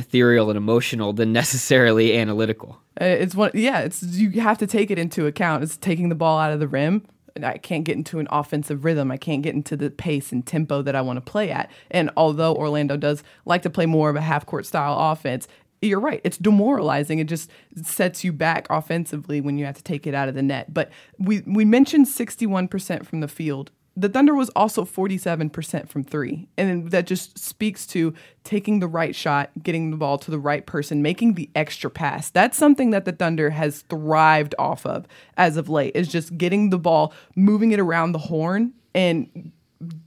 ethereal 0.00 0.50
and 0.50 0.56
emotional 0.56 1.12
than 1.12 1.32
necessarily 1.32 2.16
analytical. 2.16 2.80
Uh, 3.00 3.04
It's 3.04 3.34
one, 3.34 3.52
yeah. 3.54 3.80
It's 3.80 4.02
you 4.02 4.40
have 4.40 4.58
to 4.58 4.66
take 4.66 4.90
it 4.90 4.98
into 4.98 5.26
account. 5.26 5.62
It's 5.62 5.76
taking 5.76 6.08
the 6.08 6.14
ball 6.14 6.38
out 6.38 6.52
of 6.52 6.60
the 6.60 6.68
rim. 6.68 7.06
I 7.42 7.58
can't 7.58 7.84
get 7.84 7.96
into 7.96 8.18
an 8.18 8.26
offensive 8.30 8.84
rhythm. 8.84 9.10
I 9.10 9.16
can't 9.16 9.42
get 9.42 9.54
into 9.54 9.76
the 9.76 9.88
pace 9.88 10.32
and 10.32 10.44
tempo 10.44 10.82
that 10.82 10.96
I 10.96 11.00
want 11.00 11.16
to 11.24 11.30
play 11.30 11.50
at. 11.50 11.70
And 11.90 12.10
although 12.16 12.54
Orlando 12.54 12.96
does 12.96 13.22
like 13.44 13.62
to 13.62 13.70
play 13.70 13.86
more 13.86 14.10
of 14.10 14.16
a 14.16 14.20
half 14.20 14.44
court 14.46 14.66
style 14.66 14.96
offense, 15.12 15.46
you're 15.80 16.00
right. 16.00 16.20
It's 16.24 16.36
demoralizing. 16.36 17.20
It 17.20 17.28
just 17.28 17.50
sets 17.82 18.24
you 18.24 18.32
back 18.32 18.66
offensively 18.68 19.40
when 19.40 19.58
you 19.58 19.64
have 19.64 19.76
to 19.76 19.82
take 19.82 20.06
it 20.06 20.14
out 20.14 20.28
of 20.28 20.34
the 20.34 20.42
net. 20.42 20.74
But 20.74 20.90
we 21.18 21.42
we 21.46 21.64
mentioned 21.64 22.06
61% 22.06 23.06
from 23.06 23.20
the 23.20 23.28
field. 23.28 23.70
The 23.96 24.08
Thunder 24.08 24.34
was 24.34 24.48
also 24.50 24.84
47% 24.84 25.88
from 25.88 26.04
three. 26.04 26.48
And 26.56 26.90
that 26.90 27.06
just 27.06 27.38
speaks 27.38 27.86
to 27.88 28.14
taking 28.44 28.80
the 28.80 28.86
right 28.86 29.14
shot, 29.14 29.50
getting 29.62 29.90
the 29.90 29.96
ball 29.96 30.16
to 30.18 30.30
the 30.30 30.38
right 30.38 30.64
person, 30.64 31.02
making 31.02 31.34
the 31.34 31.50
extra 31.54 31.90
pass. 31.90 32.30
That's 32.30 32.56
something 32.56 32.90
that 32.90 33.04
the 33.04 33.12
Thunder 33.12 33.50
has 33.50 33.82
thrived 33.82 34.54
off 34.58 34.86
of 34.86 35.06
as 35.36 35.56
of 35.56 35.68
late, 35.68 35.94
is 35.94 36.08
just 36.08 36.38
getting 36.38 36.70
the 36.70 36.78
ball, 36.78 37.12
moving 37.36 37.72
it 37.72 37.80
around 37.80 38.12
the 38.12 38.18
horn, 38.18 38.72
and 38.94 39.52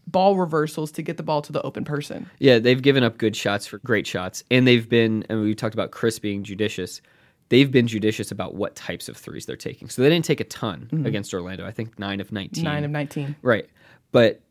ball 0.08 0.38
reversals 0.38 0.91
to 0.93 1.02
get 1.02 1.17
the 1.17 1.24
ball 1.24 1.41
to 1.41 1.52
the 1.52 1.62
open 1.63 1.84
person. 1.84 2.30
Yeah, 2.39 2.60
they've 2.60 2.82
given 2.82 3.04
up 3.04 3.17
good 3.17 3.36
shots 3.36 3.67
for 3.67 3.80
great 3.80 4.08
shots, 4.08 4.43
and 4.50 4.67
they've 4.67 4.88
been. 4.88 5.26
And 5.30 5.41
we 5.41 5.56
talked 5.56 5.74
about 5.74 5.91
Chris 5.91 6.19
being 6.19 6.43
judicious. 6.43 7.02
They've 7.49 7.71
been 7.71 7.88
judicious 7.88 8.32
about 8.32 8.56
what 8.56 8.75
types 8.75 9.10
of 9.10 9.17
threes 9.17 9.45
they're 9.45 9.56
taking. 9.56 9.89
So 9.89 10.01
they 10.01 10.10
didn't 10.10 10.25
take 10.25 10.39
a 10.39 10.45
ton 10.45 10.89
mm-hmm. 10.91 11.06
against 11.06 11.34
Orlando. 11.34 11.65
I 11.65 11.71
think 11.71 11.99
nine 11.99 12.19
of 12.19 12.32
nineteen. 12.32 12.63
Nine 12.63 12.84
of 12.84 12.91
19. 12.91 13.36
Right, 13.41 13.69
but 14.12 14.41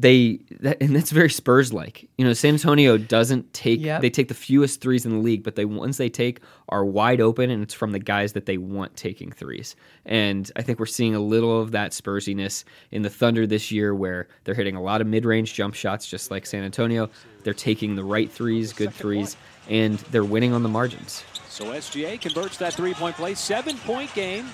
they 0.00 0.40
that, 0.60 0.80
and 0.80 0.94
that's 0.94 1.10
very 1.10 1.30
Spurs 1.30 1.72
like. 1.72 2.08
You 2.16 2.24
know, 2.24 2.32
San 2.32 2.54
Antonio 2.54 2.98
doesn't 2.98 3.52
take. 3.52 3.80
Yep. 3.80 4.02
They 4.02 4.10
take 4.10 4.28
the 4.28 4.34
fewest 4.34 4.80
threes 4.80 5.04
in 5.04 5.12
the 5.12 5.18
league, 5.18 5.42
but 5.42 5.56
they 5.56 5.64
ones 5.64 5.96
they 5.96 6.08
take 6.08 6.40
are 6.68 6.84
wide 6.84 7.20
open, 7.20 7.50
and 7.50 7.62
it's 7.62 7.74
from 7.74 7.92
the 7.92 7.98
guys 7.98 8.32
that 8.34 8.46
they 8.46 8.58
want 8.58 8.96
taking 8.96 9.32
threes. 9.32 9.76
And 10.06 10.50
I 10.56 10.62
think 10.62 10.78
we're 10.78 10.86
seeing 10.86 11.14
a 11.14 11.20
little 11.20 11.60
of 11.60 11.72
that 11.72 11.92
Spursiness 11.92 12.64
in 12.90 13.02
the 13.02 13.10
Thunder 13.10 13.46
this 13.46 13.70
year, 13.70 13.94
where 13.94 14.28
they're 14.44 14.54
hitting 14.54 14.76
a 14.76 14.82
lot 14.82 15.00
of 15.00 15.06
mid-range 15.06 15.54
jump 15.54 15.74
shots, 15.74 16.06
just 16.06 16.30
like 16.30 16.46
San 16.46 16.64
Antonio. 16.64 17.10
They're 17.42 17.54
taking 17.54 17.96
the 17.96 18.04
right 18.04 18.30
threes, 18.30 18.72
good 18.72 18.92
threes, 18.92 19.36
and 19.68 19.98
they're 20.10 20.24
winning 20.24 20.52
on 20.52 20.62
the 20.62 20.68
margins. 20.68 21.24
So 21.48 21.66
SGA 21.66 22.20
converts 22.20 22.56
that 22.58 22.74
three 22.74 22.94
point 22.94 23.16
play. 23.16 23.34
Seven 23.34 23.76
point 23.78 24.12
game. 24.14 24.46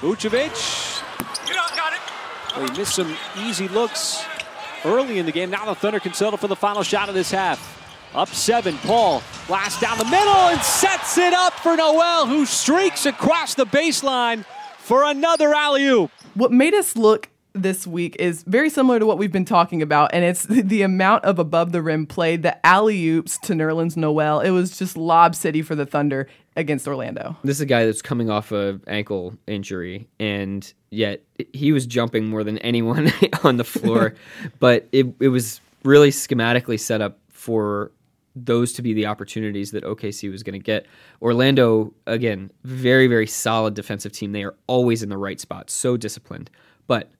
Vucevic. 0.00 1.02
Well, 2.56 2.66
he 2.66 2.78
missed 2.78 2.96
some 2.96 3.16
easy 3.38 3.68
looks 3.68 4.24
early 4.84 5.18
in 5.18 5.26
the 5.26 5.32
game. 5.32 5.50
Now 5.50 5.64
the 5.66 5.74
Thunder 5.74 6.00
can 6.00 6.12
settle 6.12 6.36
for 6.36 6.48
the 6.48 6.56
final 6.56 6.82
shot 6.82 7.08
of 7.08 7.14
this 7.14 7.30
half. 7.30 7.78
Up 8.14 8.28
seven, 8.28 8.76
Paul 8.78 9.22
blast 9.46 9.80
down 9.80 9.96
the 9.96 10.04
middle 10.04 10.34
and 10.34 10.60
sets 10.60 11.16
it 11.16 11.32
up 11.32 11.54
for 11.54 11.76
Noel, 11.76 12.26
who 12.26 12.44
streaks 12.44 13.06
across 13.06 13.54
the 13.54 13.66
baseline 13.66 14.44
for 14.78 15.04
another 15.04 15.54
alley 15.54 15.86
oop. 15.86 16.10
What 16.34 16.52
made 16.52 16.74
us 16.74 16.96
look 16.96 17.28
this 17.52 17.86
week 17.86 18.16
is 18.18 18.42
very 18.44 18.70
similar 18.70 18.98
to 18.98 19.06
what 19.06 19.18
we've 19.18 19.32
been 19.32 19.44
talking 19.44 19.82
about, 19.82 20.10
and 20.12 20.24
it's 20.24 20.44
the 20.48 20.82
amount 20.82 21.24
of 21.24 21.38
above 21.38 21.72
the 21.72 21.82
rim 21.82 22.06
play, 22.06 22.36
the 22.36 22.64
alley 22.66 23.08
oops 23.08 23.38
to 23.38 23.54
Nerlens 23.54 23.96
Noel. 23.96 24.40
It 24.40 24.50
was 24.50 24.78
just 24.78 24.96
lob 24.96 25.34
city 25.34 25.62
for 25.62 25.74
the 25.74 25.86
Thunder 25.86 26.28
against 26.56 26.86
Orlando. 26.86 27.36
This 27.42 27.56
is 27.56 27.60
a 27.60 27.66
guy 27.66 27.84
that's 27.86 28.02
coming 28.02 28.30
off 28.30 28.52
a 28.52 28.80
ankle 28.86 29.34
injury, 29.46 30.08
and 30.18 30.72
yet 30.90 31.22
he 31.52 31.72
was 31.72 31.86
jumping 31.86 32.26
more 32.26 32.44
than 32.44 32.58
anyone 32.58 33.12
on 33.44 33.56
the 33.56 33.64
floor. 33.64 34.14
but 34.58 34.88
it 34.92 35.06
it 35.20 35.28
was 35.28 35.60
really 35.84 36.10
schematically 36.10 36.78
set 36.78 37.00
up 37.00 37.18
for 37.28 37.90
those 38.36 38.72
to 38.74 38.82
be 38.82 38.94
the 38.94 39.06
opportunities 39.06 39.72
that 39.72 39.82
OKC 39.82 40.30
was 40.30 40.42
going 40.42 40.52
to 40.58 40.64
get. 40.64 40.86
Orlando, 41.20 41.92
again, 42.06 42.50
very 42.64 43.06
very 43.06 43.26
solid 43.26 43.74
defensive 43.74 44.12
team. 44.12 44.32
They 44.32 44.44
are 44.44 44.54
always 44.66 45.02
in 45.02 45.08
the 45.08 45.18
right 45.18 45.40
spot, 45.40 45.70
so 45.70 45.96
disciplined, 45.96 46.50
but 46.86 47.10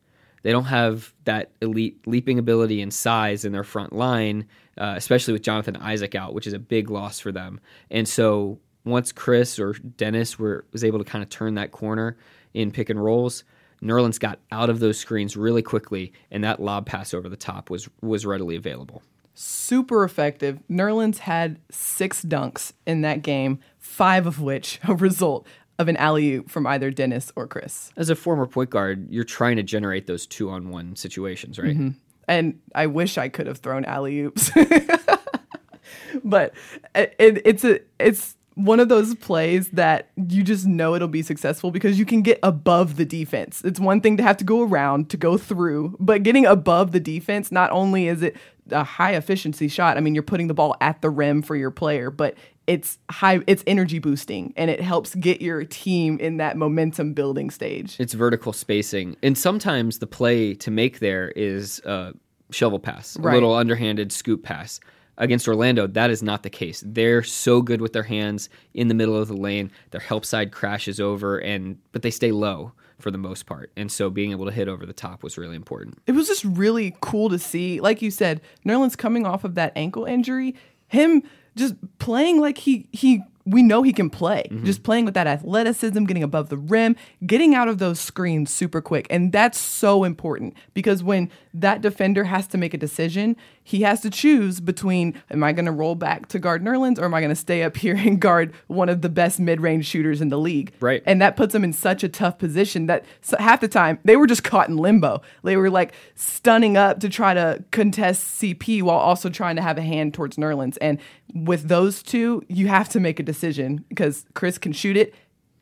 they 0.43 0.53
don't 0.53 0.65
have 0.65 1.13
that 1.25 1.51
elite 1.61 2.07
leaping 2.07 2.39
ability 2.39 2.81
and 2.81 2.93
size 2.93 3.45
in 3.45 3.53
their 3.53 3.65
front 3.65 3.93
line, 3.93 4.47
uh, 4.79 4.95
especially 4.97 5.33
with 5.33 5.43
Jonathan 5.43 5.77
Isaac 5.77 6.15
out, 6.15 6.35
which 6.35 6.47
is 6.47 6.53
a 6.53 6.59
big 6.59 6.91
loss 6.91 7.21
for 7.21 7.33
them. 7.33 7.61
And 7.91 8.09
so 8.09 8.59
once 8.85 9.13
Chris 9.13 9.59
or 9.59 9.75
Dennis 9.75 10.39
were 10.39 10.65
was 10.73 10.85
able 10.85 10.99
to 10.99 11.05
kind 11.05 11.23
of 11.23 11.29
turn 11.29 11.55
that 11.55 11.73
corner 11.73 12.17
in 12.55 12.71
pick 12.71 12.91
and 12.91 13.03
rolls, 13.03 13.45
Nerlens 13.83 14.19
got 14.19 14.39
out 14.51 14.71
of 14.71 14.81
those 14.81 14.99
screens 14.99 15.37
really 15.37 15.63
quickly, 15.63 16.13
and 16.31 16.45
that 16.45 16.61
lob 16.61 16.87
pass 16.87 17.15
over 17.15 17.29
the 17.29 17.37
top 17.37 17.71
was 17.71 17.89
was 18.01 18.27
readily 18.27 18.57
available. 18.57 19.03
Super 19.35 20.05
effective. 20.05 20.59
Nerlens 20.71 21.19
had 21.19 21.61
six 21.71 22.23
dunks 22.25 22.73
in 22.87 23.01
that 23.03 23.23
game, 23.23 23.61
five 23.79 24.27
of 24.27 24.41
which 24.41 24.81
a 24.89 24.95
result 24.95 25.47
of 25.81 25.89
an 25.89 25.97
alley 25.97 26.35
oop 26.35 26.51
from 26.51 26.67
either 26.67 26.91
Dennis 26.91 27.33
or 27.37 27.47
Chris. 27.47 27.91
As 27.97 28.11
a 28.11 28.15
former 28.15 28.47
point 28.47 28.69
guard, 28.69 29.11
you're 29.11 29.25
trying 29.25 29.57
to 29.57 29.63
generate 29.63 30.07
those 30.07 30.27
two 30.27 30.51
on 30.51 30.69
one 30.69 30.95
situations, 30.95 31.59
right? 31.59 31.75
Mm-hmm. 31.75 31.89
And 32.29 32.61
I 32.75 32.87
wish 32.87 33.17
I 33.17 33.31
could 33.31 33.47
have 33.47 33.59
thrown 33.59 33.87
alley 33.87 34.21
oops. 34.21 34.51
but 36.25 36.53
it, 36.95 37.15
it's 37.19 37.65
a 37.65 37.81
it's 37.99 38.37
one 38.65 38.81
of 38.81 38.89
those 38.89 39.15
plays 39.15 39.69
that 39.71 40.11
you 40.29 40.43
just 40.43 40.67
know 40.67 40.95
it'll 40.95 41.09
be 41.09 41.23
successful 41.23 41.71
because 41.71 41.99
you 41.99 42.05
can 42.05 42.23
get 42.23 42.39
above 42.43 42.97
the 42.97 43.05
defense. 43.05 43.63
It's 43.65 43.81
one 43.81 44.01
thing 44.01 44.17
to 44.19 44.23
have 44.23 44.37
to 44.39 44.45
go 44.45 44.63
around 44.63 45.11
to 45.11 45.17
go 45.17 45.39
through, 45.39 45.97
but 45.99 46.23
getting 46.23 46.47
above 46.47 46.93
the 46.93 47.01
defense, 47.01 47.51
not 47.51 47.71
only 47.71 48.09
is 48.09 48.23
it 48.23 48.37
a 48.71 48.85
high 48.85 49.15
efficiency 49.15 49.69
shot, 49.69 49.97
I 49.97 50.01
mean, 50.01 50.15
you're 50.15 50.23
putting 50.23 50.47
the 50.47 50.55
ball 50.55 50.77
at 50.81 51.01
the 51.03 51.11
rim 51.11 51.43
for 51.43 51.57
your 51.57 51.71
player, 51.71 52.11
but 52.11 52.35
it's 52.67 52.99
high, 53.11 53.41
it's 53.47 53.65
energy 53.67 53.99
boosting 53.99 54.53
and 54.57 54.71
it 54.71 54.81
helps 54.81 55.15
get 55.17 55.41
your 55.41 55.65
team 55.65 56.19
in 56.21 56.37
that 56.37 56.57
momentum 56.57 57.15
building 57.15 57.51
stage. 57.51 57.97
It's 57.99 58.15
vertical 58.15 58.53
spacing. 58.53 59.17
And 59.23 59.37
sometimes 59.37 59.99
the 59.99 60.07
play 60.07 60.55
to 60.55 60.71
make 60.71 61.01
there 61.01 61.31
is 61.31 61.81
a 61.85 62.13
shovel 62.51 62.79
pass, 62.79 63.17
a 63.17 63.21
little 63.21 63.55
underhanded 63.55 64.13
scoop 64.13 64.43
pass. 64.43 64.81
Against 65.21 65.47
Orlando, 65.47 65.87
that 65.87 66.11
is 66.11 66.23
not 66.23 66.43
the 66.43 66.51
case. 66.51 66.83
They're 66.85 67.23
so 67.23 67.61
good 67.61 67.81
with 67.81 67.93
their 67.93 68.03
hands 68.03 68.49
in 68.73 68.89
the 68.89 68.95
middle 68.95 69.17
of 69.17 69.29
the 69.29 69.37
lane. 69.37 69.71
Their 69.91 70.01
help 70.01 70.25
side 70.25 70.51
crashes 70.51 70.99
over 70.99 71.39
and 71.39 71.79
but 71.93 72.01
they 72.03 72.11
stay 72.11 72.33
low 72.33 72.73
for 72.99 73.11
the 73.11 73.19
most 73.19 73.47
part. 73.47 73.71
And 73.77 73.93
so 73.93 74.11
being 74.11 74.31
able 74.31 74.47
to 74.47 74.53
hit 74.53 74.67
over 74.67 74.87
the 74.87 74.93
top 74.93 75.23
was 75.23 75.37
really 75.37 75.57
important. 75.57 75.99
it 76.07 76.13
was 76.13 76.27
just 76.27 76.45
really 76.45 76.97
cool 77.01 77.29
to 77.29 77.39
see. 77.39 77.81
Like 77.81 78.03
you 78.03 78.11
said, 78.11 78.41
Nerlens 78.67 78.97
coming 78.97 79.27
off 79.27 79.45
of 79.45 79.55
that 79.57 79.73
ankle 79.77 80.07
injury, 80.07 80.55
him 80.89 81.23
just 81.55 81.75
playing 81.99 82.41
like 82.41 82.59
he 82.59 82.89
he 82.91 83.23
we 83.51 83.63
know 83.63 83.83
he 83.83 83.93
can 83.93 84.11
play. 84.11 84.47
Mm-hmm. 84.51 84.65
Just 84.65 84.83
playing 84.83 85.05
with 85.05 85.15
that 85.15 85.27
athleticism, 85.27 86.05
getting 86.05 86.23
above 86.23 86.49
the 86.49 86.57
rim, 86.57 86.97
getting 87.27 87.55
out 87.55 87.69
of 87.69 87.79
those 87.79 88.01
screens 88.01 88.53
super 88.53 88.81
quick. 88.81 89.07
And 89.11 89.33
that's 89.33 89.59
so 89.59 90.05
important 90.05 90.55
because 90.73 91.03
when 91.03 91.31
that 91.53 91.81
defender 91.81 92.25
has 92.25 92.47
to 92.49 92.59
make 92.59 92.75
a 92.75 92.79
decision, 92.79 93.37
he 93.63 93.83
has 93.83 94.01
to 94.03 94.11
choose 94.11 94.61
between 94.61 95.21
am 95.31 95.43
I 95.43 95.53
going 95.53 95.67
to 95.67 95.73
roll 95.73 95.95
back 95.95 96.29
to 96.29 96.39
guard 96.39 96.63
Nerlens 96.63 96.99
or 96.99 97.05
am 97.05 97.15
I 97.15 97.21
going 97.21 97.31
to 97.31 97.37
stay 97.37 97.63
up 97.63 97.77
here 97.77 97.97
and 97.97 98.21
guard 98.21 98.53
one 98.69 98.89
of 98.89 99.03
the 99.03 99.09
best 99.09 99.41
mid-range 99.41 99.87
shooters 99.87 100.21
in 100.21 100.29
the 100.29 100.39
league? 100.39 100.73
Right. 100.81 101.03
And 101.07 101.21
that 101.21 101.37
puts 101.37 101.55
him 101.55 101.65
in 101.65 101.73
such 101.73 102.05
a 102.05 102.09
tough 102.09 102.39
position 102.39 102.87
that 102.87 103.05
half 103.39 103.61
the 103.61 103.69
time 103.69 103.99
they 104.05 104.17
were 104.17 104.27
just 104.27 104.45
caught 104.45 104.69
in 104.69 104.77
limbo. 104.77 105.23
They 105.43 105.57
were 105.57 105.71
like 105.71 105.93
stunning 106.15 106.77
up 106.77 107.01
to 107.01 107.09
try 107.09 107.35
to 107.35 107.65
contest 107.73 108.41
CP 108.41 108.83
while 108.83 108.99
also 108.99 109.29
trying 109.29 109.57
to 109.57 109.63
have 109.63 109.79
a 109.79 109.83
hand 109.83 110.15
towards 110.15 110.37
Nerlens. 110.37 110.79
And 110.81 110.99
with 111.35 111.69
those 111.69 112.03
two, 112.03 112.43
you 112.49 112.69
have 112.69 112.89
to 112.91 113.01
make 113.01 113.19
a 113.21 113.23
decision 113.23 113.40
because 113.89 114.25
Chris 114.35 114.59
can 114.59 114.73
shoot 114.73 114.97
it 114.97 115.15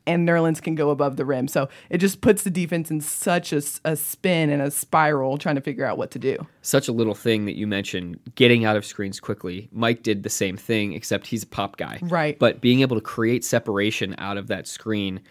and 0.09 0.27
Nerlens 0.27 0.61
can 0.61 0.73
go 0.73 0.89
above 0.89 1.17
the 1.17 1.25
rim. 1.25 1.47
So 1.47 1.69
it 1.89 1.99
just 1.99 2.21
puts 2.21 2.41
the 2.41 2.49
defense 2.49 2.89
in 2.89 2.99
such 2.99 3.53
a 3.53 3.61
spin 3.61 4.49
and 4.49 4.61
a 4.61 4.71
spiral 4.71 5.37
trying 5.37 5.55
to 5.55 5.61
figure 5.61 5.85
out 5.85 5.97
what 5.97 6.09
to 6.11 6.19
do. 6.19 6.47
Such 6.63 6.87
a 6.87 6.91
little 6.91 7.13
thing 7.13 7.45
that 7.45 7.55
you 7.55 7.67
mentioned, 7.67 8.19
getting 8.33 8.65
out 8.65 8.75
of 8.75 8.85
screens 8.85 9.19
quickly. 9.19 9.69
Mike 9.71 10.01
did 10.01 10.23
the 10.23 10.29
same 10.29 10.57
thing, 10.57 10.93
except 10.93 11.27
he's 11.27 11.43
a 11.43 11.47
pop 11.47 11.77
guy. 11.77 11.99
Right. 12.01 12.39
But 12.39 12.59
being 12.59 12.81
able 12.81 12.95
to 12.95 13.01
create 13.01 13.45
separation 13.45 14.15
out 14.17 14.37
of 14.37 14.47
that 14.47 14.67
screen 14.67 15.21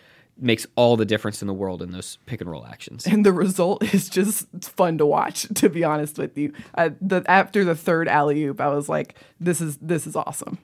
makes 0.41 0.65
all 0.77 0.97
the 0.97 1.05
difference 1.05 1.43
in 1.43 1.49
the 1.49 1.55
world 1.55 1.83
in 1.83 1.91
those 1.91 2.19
pick 2.27 2.41
and 2.41 2.49
roll 2.49 2.65
actions. 2.65 3.05
and 3.07 3.27
the 3.27 3.33
result 3.33 3.83
is 3.93 4.09
just 4.09 4.47
fun 4.63 4.97
to 4.99 5.07
watch. 5.07 5.47
To 5.57 5.69
be 5.69 5.83
honest 5.83 6.19
with 6.19 6.39
you, 6.39 6.53
uh, 6.77 6.91
the, 7.01 7.25
after 7.27 7.65
the 7.65 7.75
third 7.75 8.07
alley 8.07 8.45
oop, 8.45 8.61
I 8.61 8.69
was 8.69 8.89
like, 8.89 9.17
"This 9.41 9.61
is 9.61 9.77
this 9.79 10.07
is 10.07 10.15
awesome." 10.15 10.59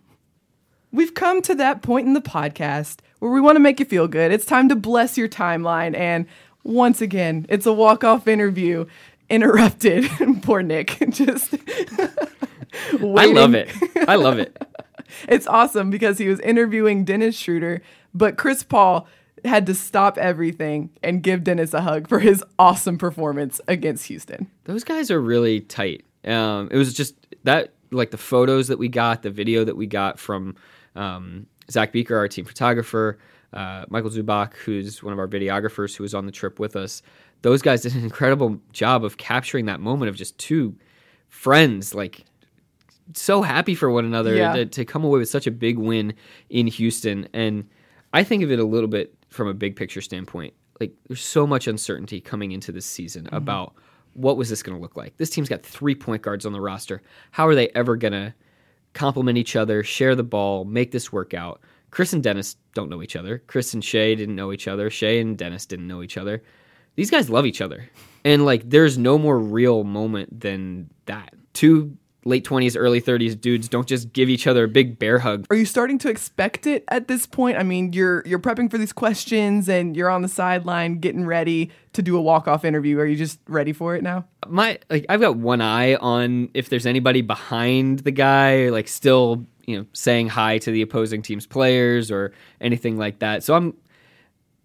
We've 0.95 1.13
come 1.13 1.43
to 1.43 1.57
that 1.57 1.83
point 1.83 2.07
in 2.07 2.15
the 2.15 2.21
podcast 2.21 2.99
where 3.19 3.33
we 3.33 3.41
want 3.41 3.57
to 3.57 3.61
make 3.61 3.81
you 3.81 3.85
feel 3.85 4.07
good. 4.07 4.31
It's 4.31 4.45
time 4.47 4.69
to 4.69 4.77
bless 4.77 5.19
your 5.19 5.29
timeline, 5.29 5.97
and 5.99 6.25
once 6.63 7.01
again, 7.01 7.47
it's 7.49 7.67
a 7.67 7.73
walk 7.73 8.05
off 8.05 8.29
interview 8.29 8.87
interrupted. 9.29 10.09
Poor 10.43 10.63
Nick, 10.63 10.97
just. 11.11 11.53
I 12.93 13.27
love 13.27 13.57
it. 13.57 13.73
I 14.07 14.15
love 14.15 14.39
it. 14.39 14.57
It's 15.29 15.47
awesome 15.47 15.91
because 15.91 16.19
he 16.19 16.29
was 16.29 16.41
interviewing 16.41 17.05
Dennis 17.05 17.37
Schroeder, 17.37 17.83
but 18.15 18.37
Chris 18.37 18.65
Paul 18.65 19.07
had 19.45 19.65
to 19.67 19.75
stop 19.75 20.19
everything 20.19 20.91
and 21.05 21.23
give 21.23 21.45
Dennis 21.45 21.73
a 21.73 21.83
hug 21.83 22.09
for 22.09 22.19
his 22.19 22.43
awesome 22.59 22.99
performance 22.99 23.61
against 23.69 24.07
Houston. 24.07 24.51
Those 24.65 24.83
guys 24.83 25.13
are 25.13 25.21
really 25.21 25.61
tight. 25.61 26.05
Um, 26.25 26.69
it 26.73 26.77
was 26.77 26.95
just 26.95 27.15
that, 27.45 27.75
like 27.93 28.11
the 28.11 28.19
photos 28.19 28.67
that 28.69 28.79
we 28.79 28.89
got, 28.89 29.23
the 29.23 29.31
video 29.31 29.63
that 29.63 29.77
we 29.77 29.87
got 29.87 30.19
from 30.19 30.57
um, 30.97 31.47
Zach 31.71 31.93
Beeker, 31.93 32.17
our 32.17 32.29
team 32.29 32.45
photographer, 32.45 33.19
uh, 33.53 33.85
Michael 33.89 34.11
Zubak, 34.11 34.55
who's 34.55 35.03
one 35.03 35.13
of 35.13 35.19
our 35.19 35.29
videographers 35.29 35.97
who 35.97 36.03
was 36.03 36.15
on 36.15 36.27
the 36.27 36.33
trip 36.33 36.59
with 36.59 36.77
us. 36.77 37.03
Those 37.43 37.63
guys 37.63 37.83
did 37.83 37.95
an 37.95 38.03
incredible 38.05 38.59
job 38.73 39.05
of 39.05 39.17
capturing 39.17 39.67
that 39.67 39.81
moment 39.81 40.09
of 40.09 40.17
just 40.17 40.37
two 40.39 40.77
friends, 41.29 41.95
like 41.95 42.25
so 43.15 43.43
happy 43.43 43.75
for 43.75 43.91
one 43.91 44.05
another 44.05 44.35
Yeah. 44.35 44.55
to, 44.55 44.67
to 44.67 44.85
come 44.85 45.05
away 45.05 45.19
with 45.19 45.29
such 45.29 45.47
a 45.47 45.51
big 45.51 45.79
win 45.79 46.15
in 46.49 46.67
Houston. 46.67 47.29
And 47.35 47.69
I 48.13 48.25
think 48.25 48.43
of 48.43 48.51
it 48.51 48.59
a 48.59 48.65
little 48.65 48.89
bit 48.89 49.15
from 49.29 49.49
a 49.49 49.55
big 49.55 49.77
picture 49.77 50.01
standpoint. 50.01 50.55
Like 50.81 50.93
there's 51.09 51.21
so 51.25 51.47
much 51.47 51.67
uncertainty 51.69 52.21
coming 52.21 52.53
into 52.53 52.73
this 52.73 52.87
season 52.87 53.29
about 53.33 53.75
what 54.15 54.37
was 54.37 54.49
this 54.49 54.63
going 54.63 54.77
to 54.77 54.83
look 54.83 54.97
like. 54.97 55.17
This 55.19 55.31
team's 55.31 55.49
got 55.49 55.63
three 55.63 55.95
point 55.95 56.23
guards 56.23 56.47
on 56.47 56.53
the 56.53 56.61
roster. 56.61 57.03
How 57.33 57.47
are 57.47 57.55
they 57.55 57.69
ever 57.71 57.97
going 57.97 58.13
to 58.13 58.35
complement 58.95 59.37
each 59.37 59.57
other, 59.57 59.83
share 59.83 60.15
the 60.15 60.23
ball, 60.23 60.65
make 60.65 60.91
this 60.91 61.13
work 61.13 61.35
out? 61.35 61.61
Chris 61.91 62.13
and 62.13 62.23
Dennis 62.23 62.57
don't 62.75 62.89
know 62.91 63.03
each 63.03 63.17
other. 63.17 63.43
Chris 63.47 63.75
and 63.75 63.85
Shai 63.85 64.15
didn't 64.15 64.35
know 64.35 64.53
each 64.53 64.67
other. 64.67 64.91
Shai 64.91 65.19
and 65.19 65.39
Dennis 65.39 65.67
didn't 65.67 65.87
know 65.87 66.03
each 66.03 66.17
other. 66.17 66.43
These 66.97 67.11
guys 67.11 67.31
love 67.31 67.47
each 67.47 67.61
other. 67.61 67.89
And 68.25 68.45
like 68.45 68.69
there's 68.69 68.99
no 68.99 69.19
more 69.19 69.39
real 69.39 69.85
moment 69.85 70.41
than 70.41 70.91
that. 71.07 71.35
Two 71.53 71.97
late 72.25 72.45
20s, 72.45 72.77
early 72.79 73.01
30s 73.01 73.39
dudes 73.41 73.69
don't 73.69 73.87
just 73.87 74.13
give 74.13 74.29
each 74.29 74.47
other 74.47 74.65
a 74.65 74.69
big 74.69 74.99
bear 74.99 75.19
hug. 75.19 75.47
Are 75.51 75.57
you 75.57 75.65
starting 75.65 75.99
to 75.99 76.09
expect 76.09 76.67
it 76.67 76.85
at 76.89 77.09
this 77.09 77.27
point? 77.27 77.57
I 77.59 77.63
mean, 77.63 77.93
you're 77.93 78.23
you're 78.27 78.39
prepping 78.39 78.71
for 78.71 78.79
these 78.79 78.93
questions 78.93 79.69
and 79.69 79.97
you're 79.97 80.11
on 80.11 80.23
the 80.23 80.29
sideline 80.29 80.99
getting 80.99 81.27
ready 81.27 81.71
to 81.93 82.03
do 82.03 82.17
a 82.17 82.21
walk-off 82.21 82.65
interview. 82.65 82.99
Are 82.99 83.07
you 83.07 83.17
just 83.17 83.39
ready 83.47 83.73
for 83.73 83.95
it 83.95 84.03
now? 84.03 84.27
My 84.47 84.79
like 84.91 85.07
I've 85.09 85.21
got 85.21 85.37
one 85.37 85.61
eye 85.61 85.95
on 85.97 86.51
if 86.55 86.69
there's 86.69 86.87
anybody 86.87 87.23
behind 87.23 88.01
the 88.01 88.11
guy 88.11 88.69
like 88.71 88.89
still, 88.89 89.47
you 89.67 89.79
know, 89.79 89.87
saying 89.93 90.29
hi 90.29 90.59
to 90.59 90.71
the 90.71 90.83
opposing 90.83 91.23
team's 91.23 91.47
players 91.47 92.11
or 92.11 92.33
anything 92.61 92.97
like 92.97 93.21
that. 93.21 93.43
So 93.43 93.55
I'm 93.55 93.75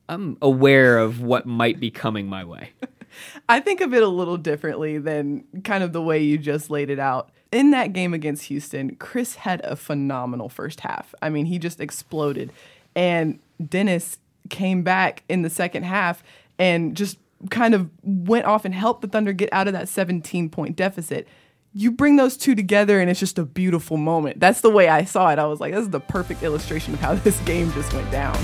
I'm 0.07 0.37
aware 0.41 0.97
of 0.97 1.21
what 1.21 1.45
might 1.45 1.79
be 1.79 1.91
coming 1.91 2.27
my 2.27 2.43
way. 2.43 2.71
I 3.49 3.59
think 3.59 3.81
of 3.81 3.93
it 3.93 4.03
a 4.03 4.07
little 4.07 4.37
differently 4.37 4.97
than 4.97 5.43
kind 5.63 5.83
of 5.83 5.93
the 5.93 6.01
way 6.01 6.23
you 6.23 6.37
just 6.37 6.69
laid 6.69 6.89
it 6.89 6.99
out. 6.99 7.31
In 7.51 7.71
that 7.71 7.93
game 7.93 8.13
against 8.13 8.45
Houston, 8.45 8.95
Chris 8.95 9.35
had 9.35 9.61
a 9.63 9.75
phenomenal 9.75 10.49
first 10.49 10.81
half. 10.81 11.15
I 11.21 11.29
mean, 11.29 11.45
he 11.47 11.57
just 11.57 11.79
exploded. 11.79 12.51
And 12.95 13.39
Dennis 13.65 14.17
came 14.49 14.83
back 14.83 15.23
in 15.27 15.41
the 15.41 15.49
second 15.49 15.83
half 15.83 16.23
and 16.57 16.95
just 16.95 17.17
kind 17.49 17.73
of 17.73 17.89
went 18.03 18.45
off 18.45 18.65
and 18.65 18.73
helped 18.73 19.01
the 19.01 19.07
Thunder 19.07 19.33
get 19.33 19.49
out 19.51 19.67
of 19.67 19.73
that 19.73 19.87
17 19.87 20.49
point 20.49 20.75
deficit. 20.75 21.27
You 21.73 21.91
bring 21.91 22.17
those 22.17 22.35
two 22.35 22.55
together 22.55 22.99
and 22.99 23.09
it's 23.09 23.19
just 23.19 23.39
a 23.39 23.45
beautiful 23.45 23.97
moment. 23.97 24.39
That's 24.39 24.61
the 24.61 24.71
way 24.71 24.89
I 24.89 25.05
saw 25.05 25.29
it. 25.31 25.39
I 25.39 25.45
was 25.45 25.59
like, 25.59 25.73
this 25.73 25.81
is 25.81 25.89
the 25.89 25.99
perfect 25.99 26.43
illustration 26.43 26.93
of 26.93 26.99
how 26.99 27.15
this 27.15 27.39
game 27.41 27.71
just 27.73 27.93
went 27.93 28.11
down. 28.11 28.37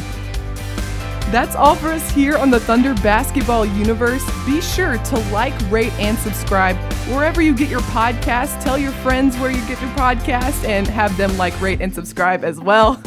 That's 1.32 1.56
all 1.56 1.76
for 1.76 1.90
us 1.90 2.10
here 2.12 2.38
on 2.38 2.50
the 2.50 2.60
Thunder 2.60 2.94
Basketball 2.96 3.66
Universe. 3.66 4.24
Be 4.46 4.62
sure 4.62 4.98
to 4.98 5.18
like, 5.32 5.54
rate, 5.72 5.92
and 5.94 6.18
subscribe 6.20 6.76
wherever 7.14 7.42
you 7.42 7.56
get 7.56 7.70
your 7.70 7.82
podcast. 7.82 8.64
Tell 8.64 8.78
your 8.78 8.92
friends 8.92 9.38
where 9.38 9.52
you 9.52 9.60
get 9.68 9.82
your 9.82 9.92
podcast 9.92 10.66
and 10.66 10.88
have 10.88 11.16
them 11.18 11.36
like, 11.38 11.60
rate, 11.60 11.82
and 11.82 11.94
subscribe 11.94 12.44
as 12.44 12.60
well. 12.60 13.02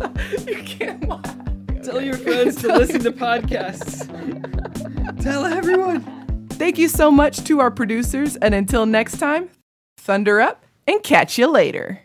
you 0.46 0.62
can't 0.62 1.08
laugh. 1.08 1.36
Tell 1.82 2.00
your 2.00 2.16
friends 2.16 2.56
to 2.56 2.68
listen 2.68 3.00
to 3.02 3.12
podcasts. 3.12 4.06
Tell 5.22 5.44
everyone. 5.44 6.48
Thank 6.50 6.76
you 6.76 6.88
so 6.88 7.10
much 7.10 7.44
to 7.44 7.60
our 7.60 7.70
producers, 7.70 8.36
and 8.36 8.54
until 8.54 8.84
next 8.84 9.18
time, 9.18 9.48
Thunder 9.96 10.40
up 10.40 10.64
and 10.86 11.02
catch 11.02 11.38
you 11.38 11.46
later. 11.46 12.02